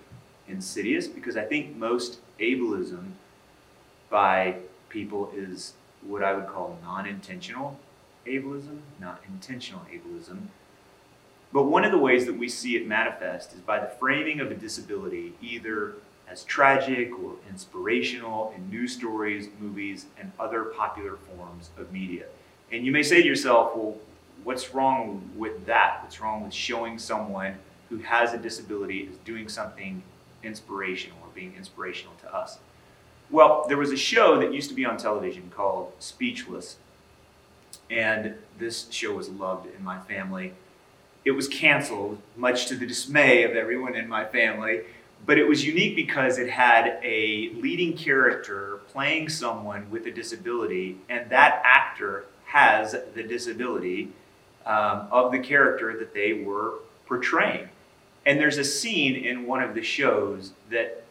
insidious 0.49 1.07
because 1.07 1.37
I 1.37 1.45
think 1.45 1.77
most 1.77 2.19
ableism 2.41 3.13
by 4.11 4.57
people 4.89 5.31
is 5.35 5.75
what 6.03 6.23
I 6.23 6.35
would 6.35 6.47
call 6.47 6.79
non 6.83 7.07
intentional 7.07 7.79
ableism, 8.27 8.79
not 9.01 9.23
intentional 9.29 9.83
ableism. 9.93 10.49
But 11.53 11.65
one 11.65 11.85
of 11.85 11.93
the 11.93 11.99
ways 11.99 12.27
that 12.27 12.39
we 12.39 12.49
see 12.49 12.77
it 12.77 12.87
manifest 12.87 13.53
is 13.53 13.61
by 13.61 13.79
the 13.79 13.87
framing 13.87 14.41
of 14.41 14.51
a 14.51 14.55
disability 14.55 15.35
either 15.43 15.95
as 16.33 16.45
tragic 16.45 17.13
or 17.23 17.35
inspirational 17.51 18.55
in 18.57 18.71
news 18.71 18.95
stories, 18.95 19.49
movies, 19.61 20.07
and 20.19 20.33
other 20.41 20.65
popular 20.65 21.17
forms 21.17 21.69
of 21.77 21.93
media. 21.93 22.25
And 22.73 22.87
you 22.87 22.91
may 22.91 23.03
say 23.03 23.21
to 23.21 23.29
yourself, 23.29 23.77
well, 23.77 23.99
what's 24.43 24.73
wrong 24.75 25.31
with 25.37 25.67
that? 25.67 25.99
What's 26.03 26.21
wrong 26.21 26.43
with 26.43 26.55
showing 26.55 26.99
someone 26.99 27.57
who 27.91 27.99
has 27.99 28.33
a 28.33 28.39
disability 28.39 29.07
as 29.11 29.17
doing 29.19 29.47
something 29.47 30.03
inspirational 30.43 31.19
or 31.21 31.29
being 31.35 31.53
inspirational 31.55 32.15
to 32.23 32.35
us? 32.35 32.59
Well, 33.31 33.67
there 33.69 33.77
was 33.77 33.93
a 33.93 33.97
show 33.97 34.39
that 34.39 34.55
used 34.55 34.71
to 34.71 34.75
be 34.75 34.87
on 34.87 34.97
television 34.97 35.53
called 35.55 35.93
Speechless. 35.99 36.77
And 37.91 38.37
this 38.59 38.91
show 38.91 39.15
was 39.15 39.29
loved 39.29 39.67
in 39.75 39.85
my 39.85 40.01
family. 40.01 40.55
It 41.27 41.33
was 41.33 41.47
canceled, 41.47 42.19
much 42.37 42.67
to 42.69 42.75
the 42.75 42.87
dismay 42.87 43.43
of 43.43 43.53
everyone 43.53 43.95
in 43.95 44.09
my 44.09 44.25
family 44.25 44.81
but 45.25 45.39
it 45.39 45.47
was 45.47 45.65
unique 45.65 45.95
because 45.95 46.39
it 46.39 46.51
had 46.51 46.99
a 47.03 47.51
leading 47.55 47.97
character 47.97 48.81
playing 48.93 49.29
someone 49.29 49.91
with 49.91 50.07
a 50.07 50.11
disability, 50.11 50.99
and 51.09 51.31
that 51.31 51.63
actor 51.65 52.25
has 52.47 52.97
the 53.15 53.23
disability 53.23 54.09
um, 54.67 55.07
of 55.11 55.33
the 55.33 55.39
character 55.39 55.97
that 55.99 56.13
they 56.13 56.33
were 56.33 56.75
portraying. 57.07 57.69
And 58.27 58.39
there's 58.39 58.59
a 58.59 58.65
scene 58.65 59.17
in 59.17 59.47
one 59.47 59.63
of 59.63 59.75
the 59.75 59.83
shows 59.83 60.53
that 60.71 61.05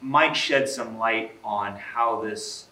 might 0.00 0.34
shed 0.34 0.68
some 0.68 0.98
light 0.98 1.32
on 1.44 1.76
how 1.76 2.22
this 2.22 2.66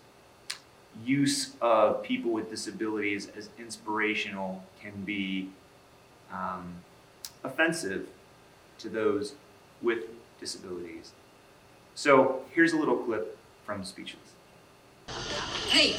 use 1.04 1.54
of 1.60 2.02
people 2.02 2.32
with 2.32 2.50
disabilities 2.50 3.28
as 3.36 3.50
inspirational 3.58 4.64
can 4.80 5.04
be 5.04 5.48
um, 6.32 6.74
offensive 7.44 8.08
to 8.78 8.88
those 8.88 9.34
with 9.80 10.04
disabilities. 10.40 11.12
So 11.94 12.42
here's 12.52 12.72
a 12.72 12.76
little 12.76 12.96
clip 12.96 13.36
from 13.64 13.84
Speechless. 13.84 14.32
Hey, 15.68 15.96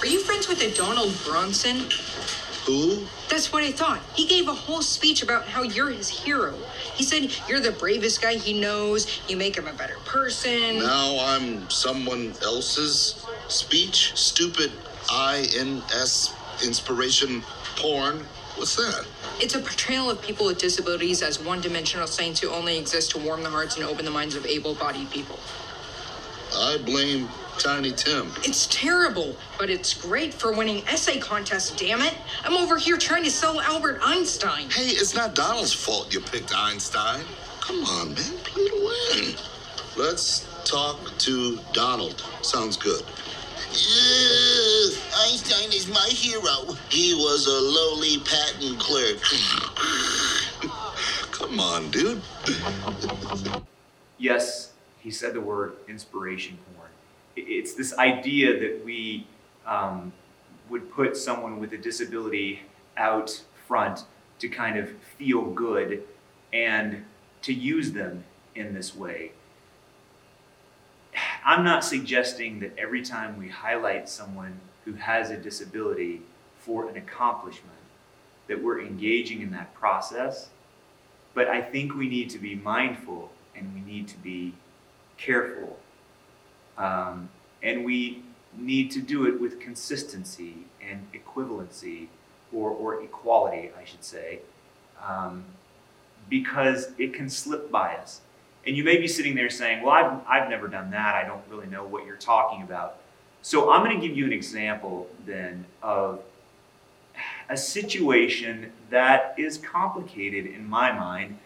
are 0.00 0.06
you 0.06 0.20
friends 0.20 0.48
with 0.48 0.62
a 0.62 0.74
Donald 0.76 1.14
Bronson? 1.24 1.86
Who? 2.66 3.06
That's 3.28 3.52
what 3.52 3.62
I 3.62 3.72
thought. 3.72 4.00
He 4.14 4.26
gave 4.26 4.48
a 4.48 4.52
whole 4.52 4.82
speech 4.82 5.22
about 5.22 5.46
how 5.46 5.62
you're 5.62 5.90
his 5.90 6.08
hero. 6.08 6.54
He 6.94 7.02
said 7.02 7.32
you're 7.48 7.60
the 7.60 7.72
bravest 7.72 8.20
guy 8.20 8.34
he 8.34 8.60
knows, 8.60 9.20
you 9.28 9.36
make 9.36 9.56
him 9.56 9.66
a 9.66 9.72
better 9.72 9.96
person. 10.04 10.78
Now 10.78 11.18
I'm 11.20 11.68
someone 11.70 12.34
else's 12.42 13.26
speech? 13.48 14.12
Stupid 14.16 14.70
INS 15.12 16.32
inspiration 16.64 17.42
porn? 17.76 18.24
What's 18.60 18.76
that? 18.76 19.06
It's 19.40 19.54
a 19.54 19.58
portrayal 19.58 20.10
of 20.10 20.20
people 20.20 20.44
with 20.44 20.58
disabilities 20.58 21.22
as 21.22 21.42
one 21.42 21.62
dimensional 21.62 22.06
saints 22.06 22.40
who 22.40 22.50
only 22.50 22.76
exist 22.76 23.12
to 23.12 23.18
warm 23.18 23.42
the 23.42 23.48
hearts 23.48 23.76
and 23.78 23.86
open 23.86 24.04
the 24.04 24.10
minds 24.10 24.34
of 24.34 24.44
able 24.44 24.74
bodied 24.74 25.10
people. 25.10 25.38
I 26.54 26.76
blame 26.84 27.26
Tiny 27.58 27.90
Tim. 27.92 28.30
It's 28.44 28.66
terrible, 28.66 29.34
but 29.58 29.70
it's 29.70 29.94
great 29.94 30.34
for 30.34 30.52
winning 30.52 30.86
essay 30.88 31.18
contests, 31.18 31.70
damn 31.74 32.02
it. 32.02 32.14
I'm 32.44 32.54
over 32.58 32.76
here 32.76 32.98
trying 32.98 33.24
to 33.24 33.30
sell 33.30 33.62
Albert 33.62 34.00
Einstein. 34.02 34.68
Hey, 34.68 34.88
it's 34.88 35.14
not 35.14 35.34
Donald's 35.34 35.72
fault 35.72 36.12
you 36.12 36.20
picked 36.20 36.54
Einstein. 36.54 37.24
Come 37.62 37.82
on, 37.84 38.08
man, 38.12 38.36
play 38.44 38.68
to 38.68 38.92
win. 39.14 39.34
Let's 39.96 40.46
talk 40.66 40.98
to 41.20 41.58
Donald. 41.72 42.22
Sounds 42.42 42.76
good. 42.76 43.04
Einstein 43.72 45.72
is 45.72 45.86
my 45.88 46.08
hero. 46.10 46.74
He 46.88 47.14
was 47.14 47.46
a 47.46 47.50
lowly 47.50 48.18
patent 48.24 48.80
clerk. 48.80 49.22
Come 51.30 51.60
on, 51.60 51.88
dude. 51.90 52.20
yes, 54.18 54.72
he 54.98 55.12
said 55.12 55.34
the 55.34 55.40
word 55.40 55.74
inspiration 55.88 56.58
porn. 56.74 56.88
It's 57.36 57.74
this 57.74 57.96
idea 57.96 58.58
that 58.58 58.84
we 58.84 59.28
um, 59.64 60.12
would 60.68 60.90
put 60.90 61.16
someone 61.16 61.60
with 61.60 61.72
a 61.72 61.78
disability 61.78 62.62
out 62.96 63.40
front 63.68 64.02
to 64.40 64.48
kind 64.48 64.78
of 64.78 64.90
feel 65.16 65.44
good 65.44 66.02
and 66.52 67.04
to 67.42 67.52
use 67.52 67.92
them 67.92 68.24
in 68.56 68.74
this 68.74 68.96
way. 68.96 69.30
I'm 71.44 71.64
not 71.64 71.84
suggesting 71.84 72.60
that 72.60 72.78
every 72.78 73.02
time 73.02 73.38
we 73.38 73.48
highlight 73.48 74.08
someone 74.08 74.60
who 74.84 74.94
has 74.94 75.30
a 75.30 75.36
disability 75.36 76.22
for 76.58 76.88
an 76.88 76.96
accomplishment, 76.96 77.76
that 78.50 78.60
we're 78.60 78.80
engaging 78.80 79.42
in 79.42 79.52
that 79.52 79.72
process. 79.74 80.48
But 81.34 81.46
I 81.46 81.62
think 81.62 81.94
we 81.94 82.08
need 82.08 82.30
to 82.30 82.38
be 82.38 82.56
mindful 82.56 83.30
and 83.54 83.72
we 83.72 83.80
need 83.80 84.08
to 84.08 84.18
be 84.18 84.54
careful. 85.16 85.78
Um, 86.76 87.28
and 87.62 87.84
we 87.84 88.24
need 88.58 88.90
to 88.90 89.00
do 89.00 89.26
it 89.26 89.40
with 89.40 89.60
consistency 89.60 90.66
and 90.84 91.06
equivalency, 91.12 92.08
or, 92.52 92.70
or 92.70 93.00
equality, 93.00 93.70
I 93.80 93.84
should 93.84 94.02
say, 94.02 94.40
um, 95.00 95.44
because 96.28 96.90
it 96.98 97.14
can 97.14 97.30
slip 97.30 97.70
by 97.70 97.94
us. 97.94 98.20
And 98.66 98.76
you 98.76 98.84
may 98.84 98.98
be 98.98 99.08
sitting 99.08 99.34
there 99.34 99.50
saying, 99.50 99.82
Well, 99.82 99.92
I've, 99.92 100.20
I've 100.28 100.50
never 100.50 100.68
done 100.68 100.90
that. 100.90 101.14
I 101.14 101.26
don't 101.26 101.42
really 101.48 101.66
know 101.66 101.84
what 101.84 102.06
you're 102.06 102.16
talking 102.16 102.62
about. 102.62 102.96
So 103.42 103.70
I'm 103.70 103.84
going 103.84 103.98
to 103.98 104.06
give 104.06 104.16
you 104.16 104.26
an 104.26 104.32
example 104.32 105.08
then 105.24 105.64
of 105.82 106.22
a 107.48 107.56
situation 107.56 108.72
that 108.90 109.34
is 109.38 109.58
complicated 109.58 110.46
in 110.46 110.68
my 110.68 110.92
mind, 110.92 111.38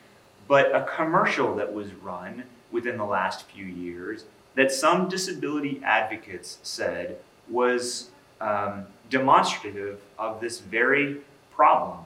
but 0.49 0.75
a 0.75 0.85
commercial 0.85 1.55
that 1.57 1.73
was 1.73 1.93
run 1.95 2.45
within 2.73 2.97
the 2.97 3.05
last 3.05 3.47
few 3.47 3.65
years 3.65 4.25
that 4.57 4.71
some 4.71 5.09
disability 5.09 5.81
advocates 5.85 6.59
said 6.63 7.19
was 7.49 8.11
um, 8.41 8.87
demonstrative 9.11 10.01
of 10.19 10.41
this 10.41 10.61
very 10.61 11.19
problem. 11.53 11.99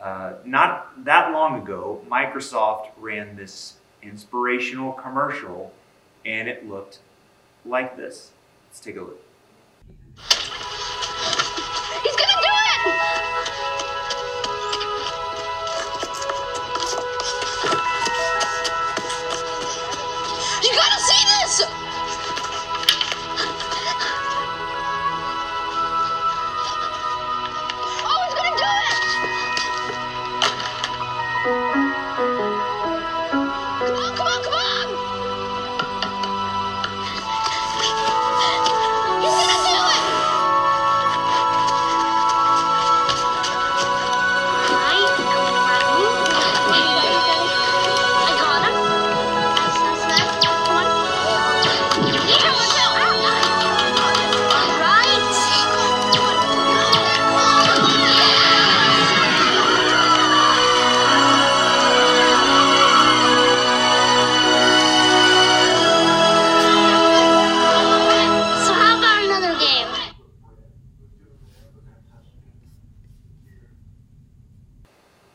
Uh, 0.00 0.34
not 0.44 1.04
that 1.04 1.32
long 1.32 1.60
ago, 1.60 2.00
Microsoft 2.08 2.88
ran 2.98 3.36
this 3.36 3.74
inspirational 4.02 4.92
commercial, 4.92 5.72
and 6.24 6.48
it 6.48 6.68
looked 6.68 6.98
like 7.64 7.96
this. 7.96 8.32
Let's 8.68 8.80
take 8.80 8.96
a 8.96 9.02
look. 9.02 10.67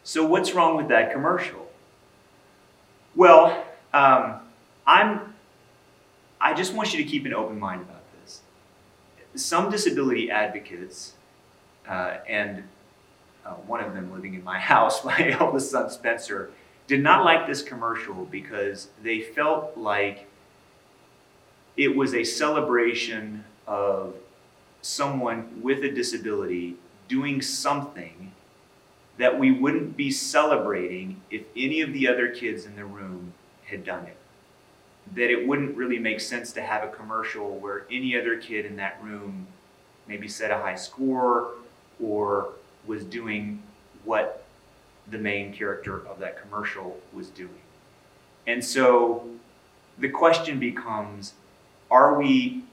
So, 0.04 0.26
what's 0.26 0.54
wrong 0.54 0.76
with 0.76 0.90
that 0.90 1.14
commercial? 1.14 1.66
Well, 3.16 3.66
um, 3.94 4.42
I'm. 4.86 5.34
I 6.42 6.54
just 6.54 6.74
want 6.74 6.94
you 6.94 7.02
to 7.02 7.10
keep 7.10 7.26
an 7.26 7.34
open 7.34 7.58
mind 7.58 7.82
about 7.82 8.04
this. 8.22 8.42
Some 9.36 9.72
disability 9.72 10.30
advocates, 10.30 11.14
uh, 11.88 12.18
and 12.28 12.64
uh, 13.46 13.52
one 13.52 13.82
of 13.82 13.94
them 13.94 14.12
living 14.12 14.34
in 14.34 14.44
my 14.44 14.60
house, 14.74 15.06
my 15.06 15.38
eldest 15.40 15.72
son 15.72 15.90
Spencer, 15.90 16.52
did 16.88 17.02
not 17.02 17.24
like 17.24 17.48
this 17.48 17.62
commercial 17.62 18.26
because 18.26 18.90
they 19.02 19.22
felt 19.22 19.78
like 19.78 20.28
it 21.78 21.96
was 21.96 22.14
a 22.14 22.26
celebration 22.26 23.46
of 23.66 24.16
someone 24.82 25.62
with 25.62 25.82
a 25.86 25.90
disability 25.90 26.76
doing 27.08 27.42
something 27.42 28.33
that 29.18 29.40
we 29.40 29.52
wouldn't 29.52 29.96
be 29.96 30.12
celebrating 30.12 31.22
if 31.30 31.44
any 31.56 31.82
of 31.82 31.94
the 31.94 32.08
other 32.08 32.30
kids 32.30 32.66
in 32.66 32.76
the 32.76 32.86
room 32.86 33.34
had 33.66 33.84
done 33.84 34.06
it. 34.06 34.18
That 35.16 35.30
it 35.30 35.48
wouldn't 35.48 35.78
really 35.78 36.00
make 36.00 36.20
sense 36.20 36.52
to 36.54 36.62
have 36.62 36.84
a 36.84 36.88
commercial 36.92 37.58
where 37.60 37.86
any 37.92 38.18
other 38.20 38.38
kid 38.38 38.66
in 38.66 38.76
that 38.78 39.00
room 39.04 39.48
maybe 40.08 40.28
set 40.28 40.52
a 40.52 40.58
high 40.58 40.76
score 40.76 41.52
or 42.02 42.50
was 42.88 43.04
doing 43.04 43.62
what 44.04 44.44
the 45.10 45.18
main 45.18 45.54
character 45.54 46.06
of 46.08 46.20
that 46.20 46.42
commercial 46.42 47.00
was 47.14 47.30
doing. 47.30 47.50
And 48.48 48.64
so 48.64 49.28
the 49.98 50.10
question 50.10 50.60
becomes 50.60 51.34
are 51.92 52.18
we 52.18 52.64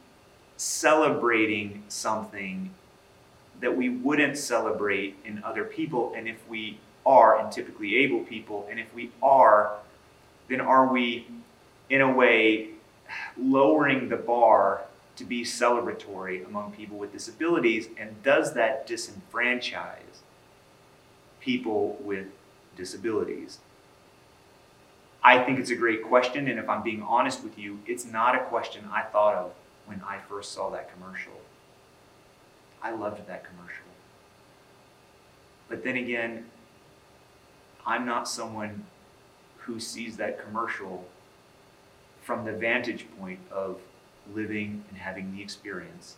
celebrating 0.57 1.83
something 1.89 2.71
that 3.61 3.77
we 3.77 3.89
wouldn't 3.89 4.37
celebrate 4.37 5.17
in 5.25 5.43
other 5.45 5.65
people? 5.65 6.13
And 6.17 6.29
if 6.29 6.49
we 6.49 6.79
are, 7.05 7.39
and 7.39 7.51
typically 7.51 7.97
able 7.97 8.21
people, 8.21 8.67
and 8.71 8.79
if 8.79 8.93
we 8.95 9.11
are, 9.23 9.77
then 10.49 10.61
are 10.61 10.87
we, 10.87 11.27
in 11.89 12.01
a 12.01 12.13
way, 12.13 12.71
lowering 13.37 14.09
the 14.09 14.17
bar 14.17 14.83
to 15.17 15.25
be 15.25 15.43
celebratory 15.43 16.47
among 16.47 16.73
people 16.73 16.99
with 16.99 17.13
disabilities? 17.13 17.89
And 17.99 18.23
does 18.23 18.55
that 18.55 18.89
disenfranchise 18.89 20.23
people 21.41 21.99
with 22.03 22.27
disabilities? 22.77 23.59
I 25.23 25.43
think 25.45 25.59
it's 25.59 25.71
a 25.71 25.77
great 25.77 26.03
question, 26.03 26.49
and 26.49 26.59
if 26.59 26.69
I'm 26.69 26.83
being 26.83 27.03
honest 27.03 27.45
with 27.45 27.59
you, 27.59 27.81
it's 27.87 28.07
not 28.07 28.35
a 28.35 28.41
question 28.45 28.87
I 28.91 29.03
thought 29.03 29.35
of 29.35 29.53
when 29.85 30.01
I 30.07 30.19
first 30.19 30.53
saw 30.53 30.71
that 30.71 30.91
commercial. 30.95 31.33
I 32.83 32.93
loved 32.93 33.27
that 33.27 33.45
commercial. 33.45 33.85
But 35.69 35.85
then 35.85 35.97
again, 35.97 36.47
I'm 37.87 38.05
not 38.05 38.29
someone 38.29 38.87
who 39.59 39.79
sees 39.79 40.17
that 40.17 40.43
commercial 40.43 41.07
from 42.23 42.45
the 42.45 42.53
vantage 42.53 43.07
point 43.19 43.41
of 43.51 43.81
living 44.35 44.85
and 44.89 44.99
having 44.99 45.35
the 45.35 45.43
experience 45.43 46.17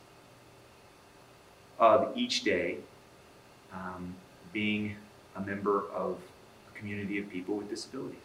of 1.78 2.12
each 2.16 2.44
day 2.44 2.78
um, 3.72 4.14
being 4.52 4.96
a 5.34 5.40
member 5.40 5.88
of 5.90 6.18
a 6.68 6.78
community 6.78 7.18
of 7.18 7.28
people 7.30 7.56
with 7.56 7.68
disabilities. 7.68 8.18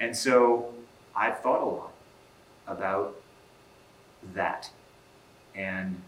And 0.00 0.16
so 0.16 0.74
I've 1.14 1.40
thought 1.40 1.62
a 1.62 1.64
lot 1.64 1.92
about 2.66 3.16
that 4.34 4.70
and 5.54 6.00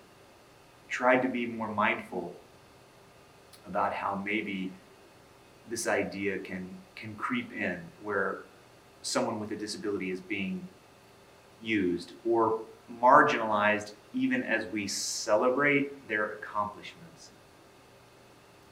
tried 0.94 1.20
to 1.20 1.28
be 1.28 1.44
more 1.44 1.66
mindful 1.66 2.32
about 3.66 3.92
how 3.92 4.14
maybe 4.14 4.70
this 5.68 5.88
idea 5.88 6.38
can 6.38 6.68
can 6.94 7.16
creep 7.16 7.52
in 7.52 7.80
where 8.04 8.38
someone 9.02 9.40
with 9.40 9.50
a 9.50 9.56
disability 9.56 10.12
is 10.12 10.20
being 10.20 10.68
used 11.60 12.12
or 12.24 12.60
marginalized 13.02 13.94
even 14.12 14.44
as 14.44 14.66
we 14.66 14.86
celebrate 14.86 16.06
their 16.06 16.34
accomplishments. 16.34 17.30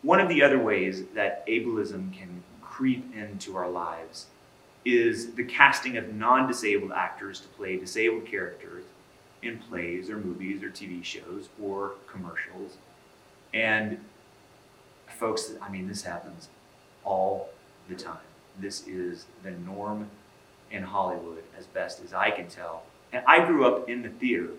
One 0.02 0.20
of 0.20 0.28
the 0.28 0.44
other 0.44 0.61
ways 0.61 1.02
that 1.14 1.44
ableism 1.48 2.16
can 2.16 2.44
creep 2.61 3.04
into 3.16 3.56
our 3.56 3.68
lives 3.68 4.26
is 4.85 5.35
the 5.35 5.44
casting 5.44 5.96
of 5.96 6.14
non 6.14 6.46
disabled 6.46 6.92
actors 6.92 7.40
to 7.40 7.48
play 7.48 7.76
disabled 7.76 8.26
characters 8.26 8.82
in 9.42 9.59
plays 9.59 10.09
or 10.09 10.16
movies 10.16 10.62
or 10.62 10.70
TV 10.70 11.02
shows 11.05 11.48
or 11.61 11.92
commercials. 12.07 12.76
And 13.52 13.98
folks, 15.18 15.52
I 15.61 15.68
mean, 15.70 15.88
this 15.88 16.02
happens 16.02 16.48
all 17.05 17.50
the 17.88 17.94
time. 17.94 18.18
This 18.59 18.87
is 18.87 19.26
the 19.42 19.50
norm 19.50 20.09
in 20.70 20.83
Hollywood, 20.83 21.42
as 21.59 21.66
best 21.66 22.02
as 22.02 22.12
I 22.12 22.31
can 22.31 22.48
tell. 22.48 22.85
And 23.12 23.24
I 23.26 23.44
grew 23.44 23.66
up 23.66 23.88
in 23.88 24.02
the 24.02 24.09
theater. 24.09 24.50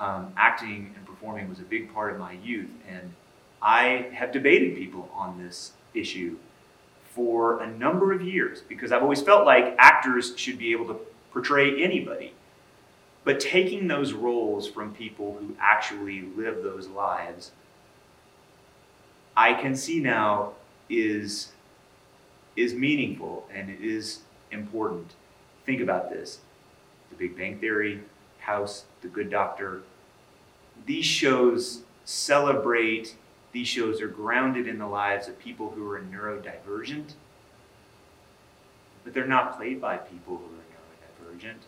Um, 0.00 0.32
acting 0.36 0.92
and 0.96 1.06
performing 1.06 1.48
was 1.48 1.60
a 1.60 1.64
big 1.64 1.94
part 1.94 2.12
of 2.12 2.18
my 2.18 2.32
youth, 2.32 2.70
and 2.88 3.12
I 3.60 4.08
have 4.12 4.32
debated 4.32 4.74
people 4.74 5.08
on 5.14 5.40
this 5.40 5.72
issue 5.94 6.36
for 7.04 7.62
a 7.62 7.66
number 7.66 8.12
of 8.12 8.22
years 8.22 8.62
because 8.68 8.90
I've 8.90 9.02
always 9.02 9.22
felt 9.22 9.44
like 9.44 9.76
actors 9.78 10.32
should 10.36 10.58
be 10.58 10.72
able 10.72 10.86
to 10.86 10.96
portray 11.30 11.82
anybody. 11.82 12.32
But 13.24 13.38
taking 13.38 13.86
those 13.86 14.12
roles 14.12 14.68
from 14.68 14.94
people 14.94 15.36
who 15.38 15.56
actually 15.60 16.22
live 16.22 16.62
those 16.62 16.88
lives, 16.88 17.52
I 19.36 19.54
can 19.54 19.76
see 19.76 20.00
now 20.00 20.52
is, 20.88 21.52
is 22.56 22.74
meaningful 22.74 23.46
and 23.52 23.70
it 23.70 23.80
is 23.80 24.20
important. 24.50 25.14
Think 25.64 25.80
about 25.80 26.10
this 26.10 26.40
The 27.10 27.16
Big 27.16 27.36
Bang 27.36 27.58
Theory, 27.58 28.02
House, 28.40 28.84
The 29.02 29.08
Good 29.08 29.30
Doctor. 29.30 29.82
These 30.84 31.06
shows 31.06 31.82
celebrate, 32.04 33.14
these 33.52 33.68
shows 33.68 34.00
are 34.00 34.08
grounded 34.08 34.66
in 34.66 34.78
the 34.78 34.86
lives 34.86 35.28
of 35.28 35.38
people 35.38 35.70
who 35.70 35.88
are 35.90 36.00
neurodivergent, 36.00 37.12
but 39.04 39.14
they're 39.14 39.26
not 39.26 39.56
played 39.56 39.80
by 39.80 39.96
people 39.96 40.38
who 40.38 40.44
are 40.44 41.36
neurodivergent. 41.36 41.60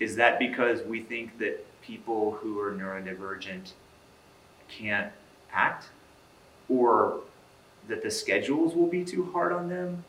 Is 0.00 0.16
that 0.16 0.38
because 0.38 0.82
we 0.82 1.02
think 1.02 1.38
that 1.38 1.64
people 1.82 2.32
who 2.32 2.58
are 2.58 2.72
neurodivergent 2.72 3.72
can't 4.68 5.12
act? 5.52 5.90
Or 6.68 7.20
that 7.88 8.02
the 8.02 8.10
schedules 8.10 8.74
will 8.74 8.86
be 8.86 9.04
too 9.04 9.30
hard 9.32 9.52
on 9.52 9.68
them? 9.68 10.04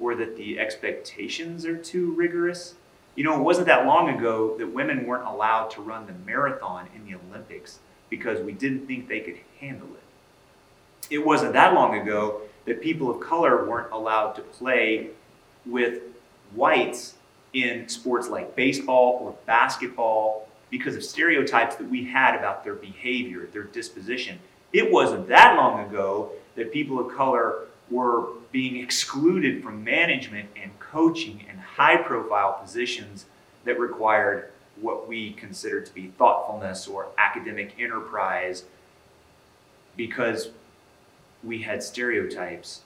Or 0.00 0.16
that 0.16 0.36
the 0.36 0.58
expectations 0.58 1.64
are 1.64 1.76
too 1.76 2.12
rigorous? 2.12 2.74
You 3.14 3.24
know, 3.24 3.38
it 3.38 3.42
wasn't 3.42 3.66
that 3.68 3.86
long 3.86 4.08
ago 4.10 4.56
that 4.58 4.72
women 4.72 5.06
weren't 5.06 5.26
allowed 5.26 5.70
to 5.70 5.82
run 5.82 6.06
the 6.06 6.14
marathon 6.26 6.88
in 6.94 7.04
the 7.04 7.18
Olympics 7.30 7.78
because 8.10 8.40
we 8.40 8.52
didn't 8.52 8.86
think 8.86 9.08
they 9.08 9.20
could 9.20 9.38
handle 9.60 9.88
it. 9.88 11.14
It 11.14 11.24
wasn't 11.24 11.52
that 11.52 11.74
long 11.74 11.98
ago 11.98 12.42
that 12.64 12.82
people 12.82 13.10
of 13.10 13.20
color 13.20 13.64
weren't 13.68 13.92
allowed 13.92 14.32
to 14.32 14.42
play 14.42 15.10
with 15.64 16.02
whites 16.54 17.14
in 17.52 17.88
sports 17.88 18.28
like 18.28 18.54
baseball 18.54 19.18
or 19.22 19.34
basketball 19.46 20.48
because 20.70 20.96
of 20.96 21.04
stereotypes 21.04 21.76
that 21.76 21.88
we 21.88 22.04
had 22.04 22.34
about 22.34 22.62
their 22.62 22.74
behavior, 22.74 23.48
their 23.52 23.64
disposition. 23.64 24.38
It 24.72 24.90
wasn't 24.92 25.28
that 25.28 25.56
long 25.56 25.88
ago 25.88 26.32
that 26.56 26.72
people 26.72 27.00
of 27.00 27.16
color 27.16 27.66
were 27.90 28.28
being 28.52 28.76
excluded 28.76 29.62
from 29.62 29.82
management 29.82 30.48
and 30.60 30.78
coaching 30.78 31.44
and 31.48 31.58
high 31.58 31.96
profile 31.96 32.58
positions 32.60 33.26
that 33.64 33.78
required 33.78 34.50
what 34.80 35.08
we 35.08 35.32
consider 35.32 35.80
to 35.80 35.94
be 35.94 36.08
thoughtfulness 36.18 36.86
or 36.86 37.08
academic 37.18 37.74
enterprise 37.78 38.64
because 39.96 40.50
we 41.42 41.62
had 41.62 41.82
stereotypes 41.82 42.82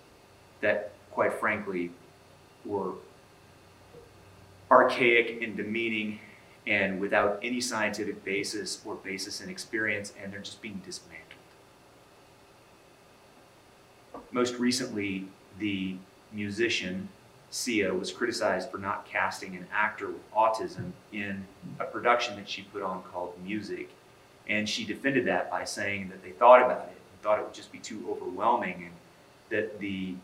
that, 0.61 0.93
quite 1.11 1.33
frankly, 1.35 1.91
were 2.65 2.93
archaic 4.73 5.43
and 5.43 5.55
demeaning 5.55 6.19
and 6.67 6.99
without 6.99 7.39
any 7.43 7.61
scientific 7.61 8.25
basis 8.25 8.81
or 8.87 8.95
basis 8.95 9.41
in 9.41 9.51
experience, 9.51 10.15
and 10.21 10.33
they're 10.33 10.41
just 10.41 10.63
being 10.63 10.81
dismantled. 10.85 11.21
Most 14.31 14.55
recently, 14.59 15.29
the 15.59 15.97
musician 16.33 17.09
Sia 17.51 17.93
was 17.93 18.11
criticized 18.11 18.71
for 18.71 18.79
not 18.79 19.05
casting 19.05 19.55
an 19.57 19.67
actor 19.71 20.07
with 20.07 20.33
autism 20.33 20.93
in 21.13 21.45
a 21.79 21.85
production 21.85 22.35
that 22.37 22.49
she 22.49 22.63
put 22.63 22.83
on 22.83 23.03
called 23.03 23.35
Music. 23.45 23.91
And 24.49 24.67
she 24.67 24.85
defended 24.85 25.27
that 25.27 25.51
by 25.51 25.65
saying 25.65 26.09
that 26.09 26.23
they 26.25 26.31
thought 26.31 26.63
about 26.63 26.89
it 26.89 26.97
and 27.13 27.23
thought 27.23 27.39
it 27.39 27.45
would 27.45 27.53
just 27.53 27.71
be 27.71 27.79
too 27.79 28.07
overwhelming 28.09 28.85
and 28.85 28.93
that 29.51 29.81
the 29.81 30.15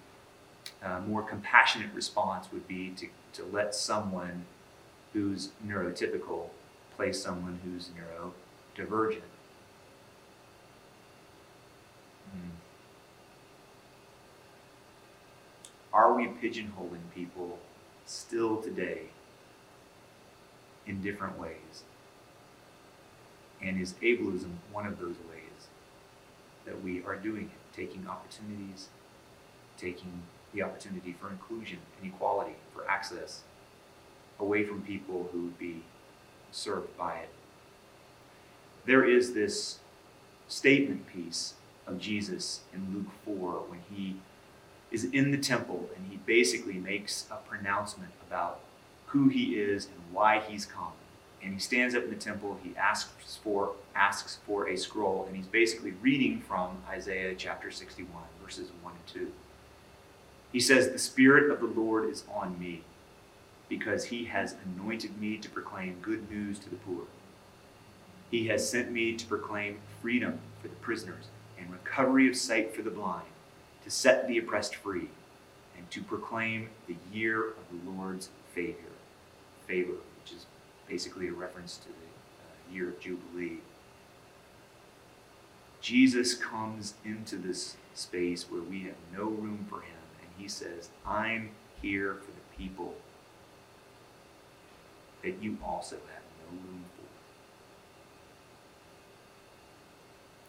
uh, 0.82 1.00
more 1.00 1.22
compassionate 1.22 1.92
response 1.94 2.52
would 2.52 2.68
be 2.68 2.90
to, 2.90 3.08
to 3.32 3.44
let 3.44 3.74
someone 3.74 4.44
who's 5.12 5.50
neurotypical 5.66 6.50
play 6.96 7.12
someone 7.12 7.60
who's 7.64 7.90
neurodivergent. 7.90 9.22
Hmm. 12.32 12.50
Are 15.92 16.14
we 16.14 16.26
pigeonholing 16.26 17.10
people 17.14 17.58
still 18.04 18.60
today 18.60 19.02
in 20.86 21.00
different 21.00 21.38
ways? 21.38 21.84
And 23.60 23.80
is 23.80 23.94
ableism 23.94 24.50
one 24.70 24.86
of 24.86 25.00
those 25.00 25.16
ways 25.30 25.68
that 26.64 26.82
we 26.82 27.02
are 27.04 27.16
doing 27.16 27.44
it? 27.44 27.76
Taking 27.76 28.06
opportunities, 28.06 28.88
taking 29.76 30.22
the 30.52 30.62
opportunity 30.62 31.14
for 31.20 31.28
inclusion 31.28 31.78
and 32.00 32.12
equality, 32.12 32.56
for 32.74 32.88
access, 32.88 33.42
away 34.38 34.64
from 34.64 34.82
people 34.82 35.28
who 35.32 35.42
would 35.42 35.58
be 35.58 35.82
served 36.50 36.96
by 36.96 37.16
it. 37.16 37.28
There 38.86 39.04
is 39.04 39.34
this 39.34 39.78
statement 40.48 41.06
piece 41.06 41.54
of 41.86 41.98
Jesus 41.98 42.60
in 42.72 42.94
Luke 42.94 43.12
4 43.24 43.64
when 43.68 43.80
he 43.92 44.16
is 44.90 45.04
in 45.04 45.30
the 45.30 45.38
temple 45.38 45.90
and 45.94 46.06
he 46.10 46.16
basically 46.18 46.74
makes 46.74 47.26
a 47.30 47.36
pronouncement 47.36 48.12
about 48.26 48.60
who 49.06 49.28
he 49.28 49.58
is 49.58 49.86
and 49.86 49.96
why 50.12 50.40
he's 50.40 50.64
come. 50.64 50.92
And 51.42 51.54
he 51.54 51.60
stands 51.60 51.94
up 51.94 52.04
in 52.04 52.10
the 52.10 52.16
temple, 52.16 52.58
he 52.62 52.76
asks 52.76 53.36
for 53.36 53.72
asks 53.94 54.38
for 54.46 54.68
a 54.68 54.76
scroll, 54.76 55.24
and 55.26 55.36
he's 55.36 55.46
basically 55.46 55.92
reading 56.02 56.40
from 56.40 56.78
Isaiah 56.88 57.34
chapter 57.36 57.70
61, 57.70 58.22
verses 58.42 58.70
1 58.82 58.92
and 58.92 59.06
2. 59.06 59.32
He 60.52 60.60
says, 60.60 60.90
The 60.90 60.98
Spirit 60.98 61.50
of 61.50 61.60
the 61.60 61.80
Lord 61.80 62.08
is 62.08 62.24
on 62.32 62.58
me, 62.58 62.82
because 63.68 64.04
he 64.04 64.24
has 64.26 64.54
anointed 64.64 65.20
me 65.20 65.36
to 65.38 65.50
proclaim 65.50 65.98
good 66.00 66.30
news 66.30 66.58
to 66.60 66.70
the 66.70 66.76
poor. 66.76 67.04
He 68.30 68.48
has 68.48 68.68
sent 68.68 68.90
me 68.90 69.14
to 69.14 69.26
proclaim 69.26 69.78
freedom 70.02 70.38
for 70.60 70.68
the 70.68 70.74
prisoners 70.76 71.26
and 71.58 71.70
recovery 71.70 72.28
of 72.28 72.36
sight 72.36 72.74
for 72.74 72.82
the 72.82 72.90
blind 72.90 73.26
to 73.88 73.94
set 73.94 74.28
the 74.28 74.36
oppressed 74.36 74.74
free, 74.74 75.08
and 75.74 75.90
to 75.90 76.02
proclaim 76.02 76.68
the 76.86 76.96
year 77.10 77.48
of 77.48 77.56
the 77.72 77.90
Lord's 77.90 78.28
favor, 78.52 78.76
favor, 79.66 79.92
which 79.92 80.32
is 80.32 80.44
basically 80.86 81.28
a 81.28 81.32
reference 81.32 81.78
to 81.78 81.88
the 81.88 81.94
uh, 81.94 82.74
year 82.74 82.90
of 82.90 83.00
Jubilee. 83.00 83.58
Jesus 85.80 86.34
comes 86.34 86.94
into 87.02 87.36
this 87.36 87.76
space 87.94 88.50
where 88.50 88.60
we 88.60 88.80
have 88.80 88.96
no 89.16 89.24
room 89.24 89.64
for 89.70 89.80
him, 89.80 89.97
he 90.38 90.48
says, 90.48 90.88
I'm 91.06 91.50
here 91.82 92.14
for 92.14 92.30
the 92.30 92.56
people 92.56 92.94
that 95.22 95.42
you 95.42 95.58
also 95.64 95.96
have 95.96 96.22
no 96.40 96.46
room 96.56 96.84
for. 96.96 97.02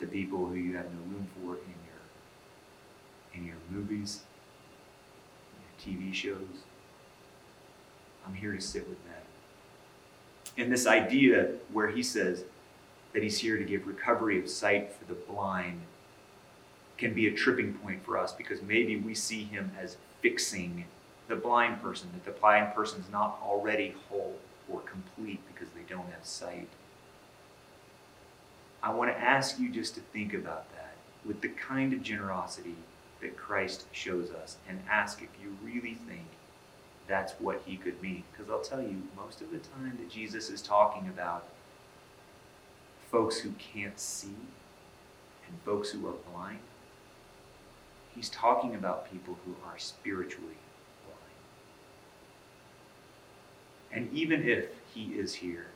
The 0.05 0.11
people 0.11 0.45
who 0.45 0.55
you 0.55 0.77
have 0.77 0.85
no 0.85 1.01
room 1.11 1.27
for 1.35 1.55
in 1.55 1.73
your 1.85 1.99
in 3.33 3.45
your 3.45 3.57
movies, 3.69 4.21
your 5.85 5.95
TV 5.95 6.13
shows. 6.13 6.63
I'm 8.25 8.33
here 8.33 8.53
to 8.53 8.61
sit 8.61 8.87
with 8.87 9.03
them. 9.05 9.13
And 10.57 10.71
this 10.71 10.85
idea 10.85 11.51
where 11.71 11.87
he 11.87 12.03
says 12.03 12.43
that 13.13 13.23
he's 13.23 13.39
here 13.39 13.57
to 13.57 13.63
give 13.63 13.87
recovery 13.87 14.39
of 14.39 14.49
sight 14.49 14.93
for 14.93 15.05
the 15.05 15.13
blind 15.13 15.81
can 16.99 17.13
be 17.13 17.27
a 17.27 17.31
tripping 17.31 17.73
point 17.75 18.03
for 18.05 18.17
us 18.17 18.33
because 18.33 18.61
maybe 18.61 18.97
we 18.97 19.15
see 19.15 19.45
him 19.45 19.71
as 19.79 19.95
fixing 20.21 20.85
the 21.29 21.35
blind 21.35 21.81
person, 21.81 22.09
that 22.13 22.25
the 22.25 22.39
blind 22.39 22.75
person 22.75 22.99
is 22.99 23.09
not 23.09 23.39
already 23.41 23.95
whole 24.09 24.35
or 24.67 24.81
complete 24.81 25.39
because 25.47 25.69
they 25.73 25.81
don't 25.89 26.11
have 26.11 26.25
sight. 26.25 26.67
I 28.83 28.93
want 28.93 29.11
to 29.11 29.17
ask 29.17 29.59
you 29.59 29.69
just 29.69 29.95
to 29.95 30.01
think 30.01 30.33
about 30.33 30.71
that 30.73 30.93
with 31.25 31.41
the 31.41 31.49
kind 31.49 31.93
of 31.93 32.03
generosity 32.03 32.75
that 33.21 33.37
Christ 33.37 33.85
shows 33.91 34.31
us 34.31 34.57
and 34.67 34.79
ask 34.89 35.21
if 35.21 35.29
you 35.41 35.55
really 35.63 35.95
think 36.07 36.25
that's 37.07 37.33
what 37.33 37.61
he 37.65 37.77
could 37.77 38.01
mean. 38.01 38.23
Because 38.31 38.51
I'll 38.51 38.61
tell 38.61 38.81
you, 38.81 39.01
most 39.15 39.41
of 39.41 39.51
the 39.51 39.57
time 39.57 39.97
that 39.99 40.09
Jesus 40.09 40.49
is 40.49 40.61
talking 40.61 41.07
about 41.07 41.47
folks 43.11 43.37
who 43.39 43.51
can't 43.57 43.99
see 43.99 44.35
and 45.47 45.59
folks 45.65 45.89
who 45.89 46.07
are 46.07 46.13
blind, 46.31 46.59
he's 48.15 48.29
talking 48.29 48.75
about 48.75 49.11
people 49.11 49.37
who 49.45 49.55
are 49.65 49.77
spiritually 49.77 50.57
blind. 51.05 51.19
And 53.91 54.13
even 54.17 54.47
if 54.47 54.67
he 54.93 55.13
is 55.13 55.35
here 55.35 55.67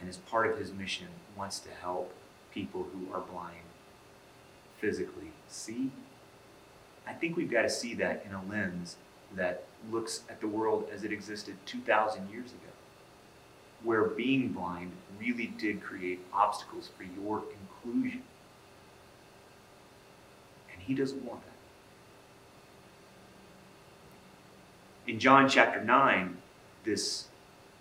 and 0.00 0.08
as 0.08 0.16
part 0.16 0.50
of 0.50 0.58
his 0.58 0.72
mission 0.72 1.08
wants 1.36 1.58
to 1.60 1.70
help 1.70 2.12
people 2.52 2.86
who 2.92 3.12
are 3.12 3.20
blind 3.20 3.56
physically 4.80 5.32
see. 5.48 5.90
I 7.06 7.12
think 7.12 7.36
we've 7.36 7.50
got 7.50 7.62
to 7.62 7.70
see 7.70 7.94
that 7.94 8.24
in 8.26 8.34
a 8.34 8.42
lens 8.44 8.96
that 9.34 9.64
looks 9.90 10.22
at 10.28 10.40
the 10.40 10.48
world 10.48 10.88
as 10.92 11.04
it 11.04 11.12
existed 11.12 11.56
2,000 11.66 12.30
years 12.30 12.50
ago, 12.50 12.72
where 13.82 14.04
being 14.04 14.48
blind 14.48 14.92
really 15.18 15.46
did 15.58 15.82
create 15.82 16.20
obstacles 16.32 16.90
for 16.96 17.04
your 17.04 17.42
inclusion. 17.60 18.22
He 20.88 20.94
doesn't 20.94 21.22
want 21.22 21.42
that. 21.42 21.52
In 25.10 25.18
John 25.18 25.46
chapter 25.46 25.84
9, 25.84 26.38
this 26.84 27.26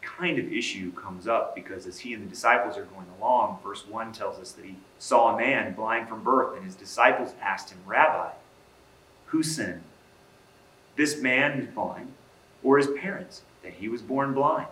kind 0.02 0.38
of 0.38 0.52
issue 0.52 0.92
comes 0.92 1.26
up 1.26 1.56
because 1.56 1.88
as 1.88 2.00
he 2.00 2.14
and 2.14 2.26
the 2.26 2.30
disciples 2.30 2.78
are 2.78 2.84
going 2.84 3.08
along, 3.18 3.60
verse 3.64 3.88
1 3.88 4.12
tells 4.12 4.38
us 4.40 4.52
that 4.52 4.66
he 4.66 4.76
saw 5.00 5.34
a 5.34 5.38
man 5.38 5.74
blind 5.74 6.10
from 6.10 6.22
birth, 6.22 6.58
and 6.58 6.66
his 6.66 6.76
disciples 6.76 7.34
asked 7.42 7.70
him, 7.70 7.80
Rabbi, 7.86 8.32
who 9.28 9.42
sinned? 9.42 9.84
This 10.98 11.22
man 11.22 11.54
who's 11.54 11.70
blind, 11.70 12.12
or 12.62 12.78
his 12.78 12.88
parents, 12.88 13.44
that 13.64 13.76
he 13.76 13.88
was 13.88 14.02
born 14.02 14.34
blind? 14.34 14.68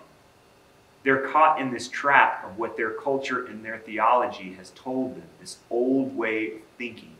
They're 1.03 1.29
caught 1.29 1.61
in 1.61 1.71
this 1.71 1.87
trap 1.87 2.43
of 2.43 2.57
what 2.57 2.75
their 2.75 2.91
culture 2.91 3.45
and 3.45 3.63
their 3.63 3.77
theology 3.77 4.51
has 4.55 4.71
told 4.71 5.15
them, 5.15 5.23
this 5.39 5.59
old 5.69 6.17
way 6.17 6.47
of 6.47 6.59
thinking 6.77 7.14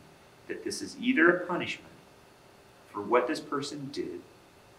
that 0.48 0.64
this 0.64 0.82
is 0.82 0.96
either 1.00 1.30
a 1.30 1.46
punishment 1.46 1.92
for 2.92 3.00
what 3.02 3.26
this 3.26 3.40
person 3.40 3.90
did 3.92 4.20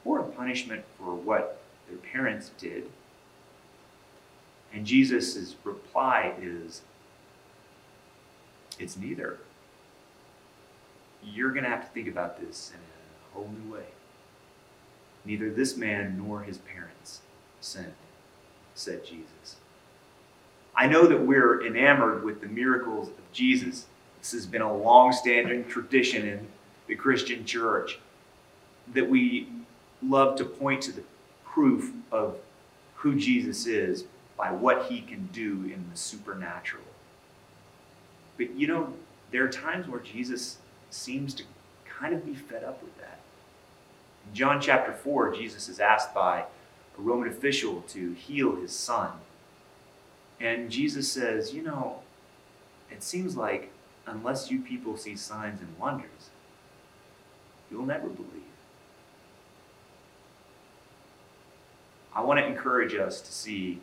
or 0.05 0.19
a 0.19 0.23
punishment 0.23 0.83
for 0.97 1.13
what 1.13 1.61
their 1.87 1.97
parents 1.97 2.51
did 2.57 2.89
and 4.73 4.85
Jesus' 4.85 5.55
reply 5.63 6.33
is 6.41 6.81
it's 8.79 8.97
neither. 8.97 9.39
You're 11.23 11.51
going 11.51 11.63
to 11.63 11.69
have 11.69 11.85
to 11.85 11.91
think 11.91 12.07
about 12.07 12.39
this 12.39 12.71
in 12.73 12.79
a 12.79 13.35
whole 13.35 13.49
new 13.49 13.73
way. 13.73 13.85
Neither 15.25 15.49
this 15.49 15.75
man 15.75 16.17
nor 16.17 16.43
his 16.43 16.59
parents 16.59 17.21
sinned, 17.59 17.93
said 18.75 19.05
Jesus. 19.05 19.57
I 20.75 20.85
know 20.87 21.07
that 21.07 21.21
we're 21.21 21.65
enamored 21.65 22.23
with 22.23 22.39
the 22.39 22.47
miracles 22.47 23.07
of 23.07 23.31
Jesus. 23.33 23.87
This 24.19 24.31
has 24.31 24.45
been 24.45 24.61
a 24.61 24.75
long 24.75 25.11
standing 25.11 25.65
tradition 25.65 26.27
in 26.27 26.47
the 26.87 26.95
Christian 26.95 27.45
church, 27.45 27.99
that 28.93 29.09
we 29.09 29.47
love 30.01 30.37
to 30.37 30.45
point 30.45 30.81
to 30.83 30.91
the 30.91 31.03
proof 31.43 31.91
of 32.11 32.37
who 32.95 33.15
Jesus 33.15 33.65
is 33.65 34.05
by 34.37 34.51
what 34.51 34.85
he 34.85 35.01
can 35.01 35.27
do 35.33 35.51
in 35.51 35.85
the 35.91 35.97
supernatural. 35.97 36.83
But 38.37 38.51
you 38.55 38.67
know, 38.67 38.93
there 39.31 39.43
are 39.43 39.49
times 39.49 39.87
where 39.87 39.99
Jesus 39.99 40.57
seems 40.89 41.33
to 41.35 41.43
kind 41.85 42.13
of 42.13 42.25
be 42.25 42.35
fed 42.35 42.63
up 42.63 42.81
with 42.81 42.97
that. 42.99 43.19
In 44.27 44.35
John 44.35 44.61
chapter 44.61 44.93
4, 44.93 45.35
Jesus 45.35 45.67
is 45.67 45.79
asked 45.79 46.13
by 46.13 46.41
a 46.41 47.01
Roman 47.01 47.27
official 47.27 47.81
to 47.89 48.13
heal 48.13 48.55
his 48.55 48.71
son. 48.71 49.11
And 50.39 50.69
Jesus 50.69 51.11
says, 51.11 51.53
You 51.53 51.63
know, 51.63 52.01
it 52.91 53.03
seems 53.03 53.35
like 53.35 53.71
unless 54.07 54.49
you 54.49 54.59
people 54.61 54.97
see 54.97 55.15
signs 55.15 55.61
and 55.61 55.77
wonders, 55.77 56.29
you'll 57.69 57.85
never 57.85 58.07
believe. 58.07 58.31
I 62.15 62.21
want 62.21 62.39
to 62.39 62.45
encourage 62.45 62.95
us 62.95 63.21
to 63.21 63.31
see 63.31 63.79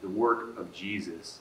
the 0.00 0.08
work 0.08 0.58
of 0.58 0.72
Jesus 0.72 1.38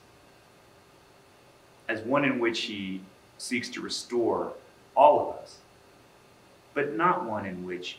as 1.90 2.02
one 2.02 2.24
in 2.24 2.40
which 2.40 2.62
he 2.62 3.02
seeks 3.38 3.70
to 3.70 3.82
restore 3.82 4.54
all 4.96 5.30
of 5.30 5.38
us, 5.38 5.58
but 6.74 6.96
not 6.96 7.26
one 7.26 7.46
in 7.46 7.66
which 7.66 7.98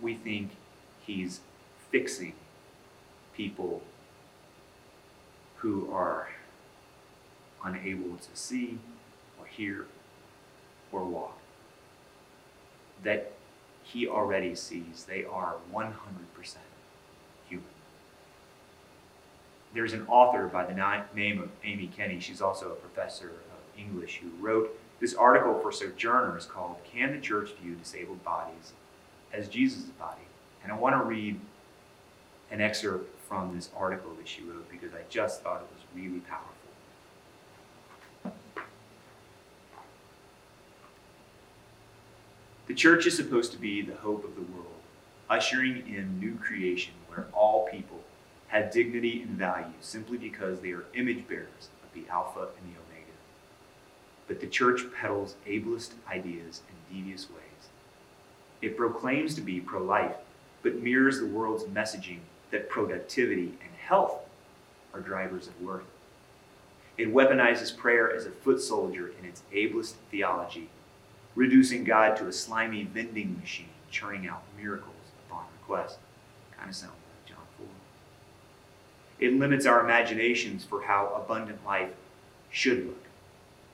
we 0.00 0.14
think 0.14 0.50
he's 1.04 1.40
fixing 1.90 2.34
people 3.34 3.82
who 5.56 5.92
are 5.92 6.28
unable 7.64 8.16
to 8.16 8.28
see 8.34 8.78
hear 9.58 9.86
or 10.92 11.04
walk. 11.04 11.36
That 13.02 13.32
he 13.82 14.06
already 14.06 14.54
sees 14.54 15.04
they 15.08 15.24
are 15.24 15.56
100% 15.74 15.92
human. 17.48 17.66
There's 19.74 19.92
an 19.92 20.06
author 20.08 20.46
by 20.46 20.64
the 20.64 21.04
name 21.14 21.42
of 21.42 21.50
Amy 21.64 21.90
Kenny, 21.94 22.20
she's 22.20 22.40
also 22.40 22.72
a 22.72 22.74
professor 22.74 23.28
of 23.28 23.78
English, 23.78 24.20
who 24.22 24.30
wrote 24.40 24.78
this 25.00 25.14
article 25.14 25.58
for 25.60 25.72
Sojourners 25.72 26.46
called 26.46 26.76
Can 26.90 27.12
the 27.12 27.20
Church 27.20 27.50
View 27.62 27.74
Disabled 27.74 28.24
Bodies 28.24 28.72
as 29.32 29.48
Jesus' 29.48 29.82
Body? 29.98 30.22
And 30.62 30.72
I 30.72 30.76
want 30.76 30.96
to 30.96 31.02
read 31.02 31.38
an 32.50 32.60
excerpt 32.60 33.18
from 33.28 33.54
this 33.54 33.70
article 33.76 34.12
that 34.14 34.26
she 34.26 34.42
wrote 34.42 34.70
because 34.70 34.92
I 34.94 35.02
just 35.10 35.42
thought 35.42 35.60
it 35.60 35.68
was 35.74 35.84
really 35.94 36.20
powerful. 36.20 36.57
The 42.68 42.74
church 42.74 43.06
is 43.06 43.16
supposed 43.16 43.52
to 43.52 43.58
be 43.58 43.80
the 43.80 43.94
hope 43.94 44.24
of 44.24 44.34
the 44.34 44.42
world, 44.42 44.66
ushering 45.30 45.88
in 45.88 46.20
new 46.20 46.34
creation 46.34 46.92
where 47.08 47.26
all 47.32 47.66
people 47.66 48.00
have 48.48 48.70
dignity 48.70 49.22
and 49.22 49.30
value 49.30 49.72
simply 49.80 50.18
because 50.18 50.60
they 50.60 50.72
are 50.72 50.84
image 50.92 51.26
bearers 51.26 51.70
of 51.82 51.94
the 51.94 52.06
Alpha 52.12 52.40
and 52.40 52.68
the 52.68 52.78
Omega. 52.78 53.12
But 54.26 54.40
the 54.40 54.46
church 54.48 54.82
peddles 54.92 55.36
ableist 55.46 55.92
ideas 56.12 56.60
in 56.68 56.94
devious 56.94 57.30
ways. 57.30 57.70
It 58.60 58.76
proclaims 58.76 59.34
to 59.36 59.40
be 59.40 59.60
pro 59.60 59.82
life, 59.82 60.16
but 60.62 60.82
mirrors 60.82 61.20
the 61.20 61.26
world's 61.26 61.64
messaging 61.64 62.18
that 62.50 62.68
productivity 62.68 63.56
and 63.62 63.74
health 63.78 64.18
are 64.92 65.00
drivers 65.00 65.46
of 65.46 65.58
worth. 65.62 65.86
It 66.98 67.14
weaponizes 67.14 67.74
prayer 67.74 68.14
as 68.14 68.26
a 68.26 68.30
foot 68.30 68.60
soldier 68.60 69.10
in 69.18 69.24
its 69.24 69.42
ableist 69.54 69.94
theology 70.10 70.68
reducing 71.38 71.84
God 71.84 72.16
to 72.16 72.26
a 72.26 72.32
slimy 72.32 72.82
vending 72.82 73.38
machine 73.38 73.68
churning 73.92 74.26
out 74.26 74.42
miracles 74.60 74.96
upon 75.28 75.44
request. 75.60 75.98
Kind 76.56 76.68
of 76.68 76.74
sounds 76.74 76.90
like 76.90 77.26
John 77.26 77.46
4. 77.56 77.66
It 79.20 79.34
limits 79.34 79.64
our 79.64 79.78
imaginations 79.78 80.64
for 80.64 80.82
how 80.82 81.12
abundant 81.14 81.64
life 81.64 81.90
should 82.50 82.86
look, 82.86 83.04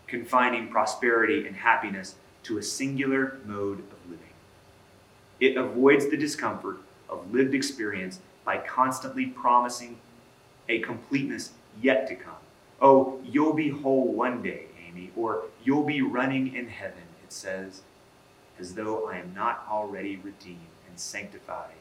confining 0.07 0.69
prosperity 0.69 1.47
and 1.47 1.57
happiness 1.57 2.17
to 2.43 2.59
a 2.59 2.63
singular 2.63 3.39
mode 3.47 3.79
of 3.79 4.11
living. 4.11 4.35
It 5.41 5.57
avoids 5.57 6.11
the 6.11 6.19
discomfort 6.19 6.81
of 7.09 7.33
lived 7.33 7.55
experience 7.55 8.21
by 8.45 8.59
constantly 8.59 9.25
promising 9.25 9.97
a 10.69 10.81
completeness 10.81 11.53
yet 11.81 12.07
to 12.09 12.15
come. 12.15 12.35
Oh, 12.83 13.23
you'll 13.25 13.55
be 13.55 13.71
whole 13.71 14.13
one 14.13 14.43
day, 14.43 14.67
Amy, 14.87 15.13
or 15.17 15.45
you'll 15.65 15.87
be 15.87 16.03
running 16.03 16.55
in 16.55 16.69
heaven 16.69 17.05
says, 17.35 17.83
as 18.59 18.75
though 18.75 19.09
I 19.09 19.19
am 19.19 19.35
not 19.35 19.67
already 19.69 20.17
redeemed 20.17 20.61
and 20.89 20.99
sanctified 20.99 21.75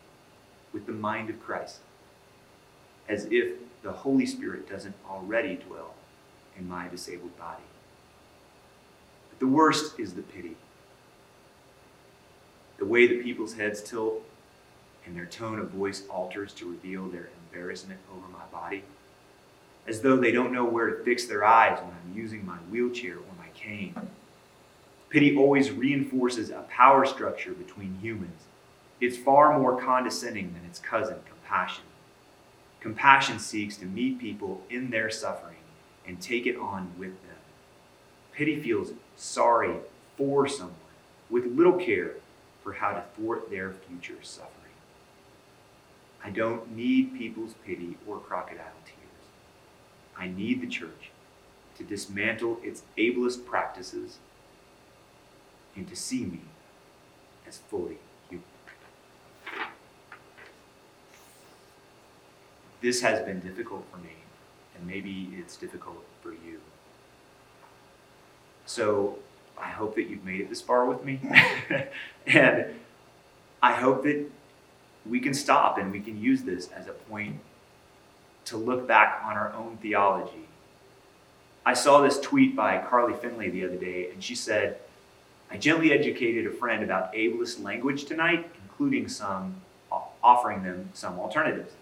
with 0.74 0.86
the 0.86 0.92
mind 0.92 1.30
of 1.30 1.42
Christ, 1.42 1.80
as 3.08 3.28
if 3.30 3.54
the 3.84 3.92
Holy 3.92 4.26
Spirit 4.26 4.68
doesn't 4.68 4.96
already 5.08 5.56
dwell 5.56 5.94
in 6.58 6.68
my 6.68 6.88
disabled 6.88 7.38
body. 7.38 7.64
But 9.30 9.40
the 9.40 9.48
worst 9.48 10.00
is 10.00 10.14
the 10.14 10.22
pity. 10.22 10.56
The 12.80 12.86
way 12.86 13.08
that 13.08 13.24
people's 13.24 13.54
heads 13.54 13.82
tilt 13.82 14.24
and 15.06 15.16
their 15.16 15.26
tone 15.26 15.60
of 15.60 15.70
voice 15.70 16.04
alters 16.08 16.54
to 16.54 16.70
reveal 16.70 17.08
their 17.08 17.30
embarrassment 17.46 18.00
over 18.12 18.28
my 18.30 18.46
body, 18.52 18.84
as 19.86 20.02
though 20.02 20.18
they 20.18 20.32
don't 20.32 20.54
know 20.54 20.66
where 20.66 20.90
to 20.90 21.04
fix 21.04 21.26
their 21.26 21.44
eyes 21.44 21.78
when 21.80 21.92
I'm 21.92 22.18
using 22.18 22.46
my 22.46 22.56
wheelchair 22.72 23.18
or 23.18 23.36
my 23.38 23.50
cane. 23.54 23.94
Pity 25.14 25.38
always 25.38 25.70
reinforces 25.70 26.50
a 26.50 26.66
power 26.70 27.06
structure 27.06 27.52
between 27.52 28.00
humans. 28.02 28.46
It's 29.00 29.16
far 29.16 29.60
more 29.60 29.80
condescending 29.80 30.56
than 30.56 30.66
its 30.66 30.80
cousin, 30.80 31.18
compassion. 31.28 31.84
Compassion 32.82 33.38
seeks 33.38 33.78
to 33.78 33.86
meet 33.86 34.18
people 34.18 34.64
in 34.72 34.90
their 34.90 35.12
suffering 35.12 35.58
and 36.08 36.20
take 36.20 36.48
it 36.48 36.58
on 36.58 36.94
with 36.98 37.12
them. 37.22 37.38
Pity 38.32 38.60
feels 38.60 38.94
sorry 39.16 39.76
for 40.18 40.48
someone 40.48 40.74
with 41.30 41.46
little 41.46 41.78
care 41.78 42.14
for 42.64 42.74
how 42.74 42.94
to 42.94 43.04
thwart 43.16 43.52
their 43.52 43.72
future 43.72 44.24
suffering. 44.24 44.50
I 46.24 46.32
don't 46.32 46.76
need 46.76 47.16
people's 47.16 47.54
pity 47.64 47.98
or 48.08 48.18
crocodile 48.18 48.82
tears. 48.84 49.28
I 50.18 50.28
need 50.28 50.60
the 50.60 50.68
church 50.68 51.12
to 51.78 51.84
dismantle 51.84 52.58
its 52.64 52.82
ableist 52.98 53.46
practices 53.46 54.18
and 55.76 55.88
to 55.88 55.96
see 55.96 56.26
me 56.26 56.42
as 57.48 57.58
fully 57.58 57.98
human. 58.30 58.46
This 62.82 63.02
has 63.02 63.26
been 63.26 63.40
difficult 63.40 63.86
for 63.92 63.98
me, 63.98 64.16
and 64.76 64.86
maybe 64.86 65.34
it's 65.38 65.58
difficult 65.58 66.04
for 66.22 66.32
you. 66.32 66.60
So 68.66 69.20
I 69.58 69.70
hope 69.70 69.96
that 69.96 70.04
you've 70.04 70.26
made 70.26 70.42
it 70.42 70.50
this 70.50 70.62
far 70.62 70.86
with 70.86 71.04
me. 71.04 71.20
and 72.28 72.66
I 73.62 73.74
hope 73.74 74.04
that 74.04 74.26
we 75.06 75.20
can 75.20 75.34
stop 75.34 75.78
and 75.78 75.92
we 75.92 76.00
can 76.00 76.22
use 76.22 76.44
this 76.44 76.70
as 76.70 76.88
a 76.88 76.94
point 76.94 77.40
to 78.46 78.58
look 78.58 78.88
back 78.88 79.22
on 79.24 79.34
our 79.34 79.54
own 79.54 79.78
theology. 79.82 80.48
I 81.66 81.74
saw 81.74 82.02
this 82.02 82.20
tweet 82.20 82.56
by 82.56 82.78
Carly 82.80 83.14
Findlay 83.14 83.50
the 83.50 83.66
other 83.66 83.78
day, 83.78 84.10
and 84.12 84.22
she 84.22 84.36
said, 84.36 84.80
I 85.54 85.58
gently 85.58 85.94
educated 85.94 86.48
a 86.48 86.52
friend 86.52 86.84
about 86.84 87.14
ableist 87.14 87.62
language 87.62 88.06
tonight, 88.06 88.50
including 88.64 89.08
some 89.08 89.62
offering 90.24 90.64
them 90.64 90.90
some 90.94 91.20
alternatives. 91.20 91.74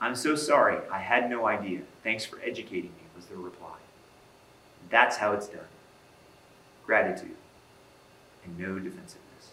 I'm 0.00 0.14
so 0.14 0.36
sorry, 0.36 0.78
I 0.88 0.98
had 1.00 1.28
no 1.28 1.46
idea. 1.46 1.80
Thanks 2.04 2.24
for 2.24 2.38
educating 2.44 2.90
me, 2.90 3.02
was 3.16 3.26
their 3.26 3.38
reply. 3.38 3.74
That's 4.88 5.16
how 5.16 5.32
it's 5.32 5.48
done. 5.48 5.64
Gratitude 6.86 7.34
and 8.44 8.56
no 8.56 8.78
defensiveness. 8.78 9.50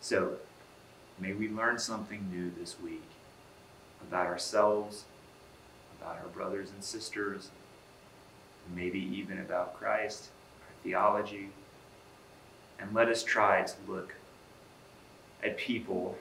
So, 0.00 0.38
may 1.20 1.32
we 1.32 1.48
learn 1.48 1.78
something 1.78 2.28
new 2.32 2.50
this 2.58 2.80
week 2.80 3.08
about 4.08 4.26
ourselves, 4.26 5.04
about 6.00 6.16
our 6.16 6.28
brothers 6.28 6.70
and 6.70 6.82
sisters, 6.82 7.50
maybe 8.74 8.98
even 8.98 9.38
about 9.38 9.78
Christ 9.78 10.30
theology, 10.82 11.48
and 12.78 12.92
let 12.94 13.08
us 13.08 13.22
try 13.22 13.62
to 13.62 13.74
look 13.86 14.14
at 15.42 15.56
people, 15.56 16.16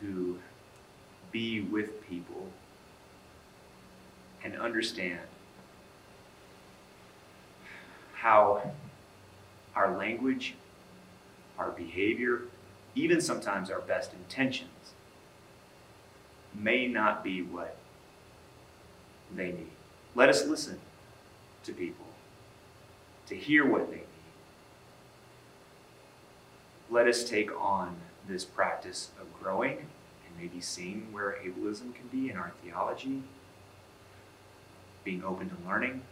to 0.00 0.38
be 1.32 1.60
with 1.60 2.06
people, 2.08 2.48
and 4.44 4.56
understand 4.56 5.20
how 8.14 8.72
our 9.74 9.96
language, 9.96 10.54
our 11.58 11.70
behavior, 11.70 12.42
even 12.94 13.20
sometimes 13.20 13.70
our 13.70 13.80
best 13.80 14.12
intentions, 14.14 14.70
may 16.54 16.86
not 16.86 17.22
be 17.22 17.42
what 17.42 17.76
they 19.34 19.48
need. 19.52 19.70
Let 20.14 20.30
us 20.30 20.46
listen 20.46 20.78
to 21.64 21.72
people 21.72 22.05
to 23.26 23.34
hear 23.34 23.66
what 23.66 23.90
they 23.90 23.96
need 23.96 24.06
let 26.90 27.06
us 27.06 27.24
take 27.24 27.50
on 27.60 27.96
this 28.28 28.44
practice 28.44 29.10
of 29.20 29.32
growing 29.42 29.76
and 29.78 30.40
maybe 30.40 30.60
seeing 30.60 31.08
where 31.12 31.38
ableism 31.44 31.94
can 31.94 32.06
be 32.12 32.30
in 32.30 32.36
our 32.36 32.52
theology, 32.62 33.22
being 35.04 35.24
open 35.24 35.48
to 35.48 35.56
learning 35.68 36.02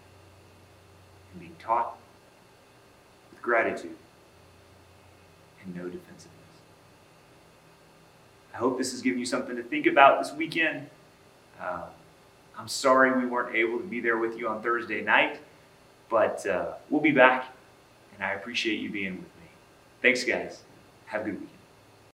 and 1.33 1.41
being 1.41 1.57
taught 1.59 1.97
with 3.31 3.41
gratitude 3.43 3.97
and 5.65 5.75
no 5.75 5.85
defensiveness. 5.85 6.31
I 8.53 8.59
hope 8.59 8.79
this 8.79 8.93
has 8.93 9.03
given 9.03 9.19
you 9.19 9.27
something 9.27 9.57
to 9.57 9.63
think 9.63 9.87
about 9.87 10.23
this 10.23 10.33
weekend. 10.33 10.89
Uh, 11.61 11.87
I'm 12.57 12.69
sorry 12.69 13.19
we 13.19 13.27
weren't 13.27 13.55
able 13.55 13.79
to 13.79 13.85
be 13.85 14.01
there 14.01 14.17
with 14.17 14.39
you 14.39 14.49
on 14.49 14.63
Thursday 14.63 15.03
night, 15.03 15.41
but 16.15 16.47
uh, 16.47 16.75
we'll 16.91 17.01
be 17.01 17.11
back, 17.11 17.47
and 18.15 18.23
I 18.23 18.35
appreciate 18.35 18.79
you 18.79 18.89
being 18.89 19.15
with 19.15 19.23
me. 19.25 19.49
Thanks, 20.01 20.23
guys. 20.23 20.63
Have 21.07 21.23
a 21.23 21.25
good 21.25 21.41
week. 21.41 21.54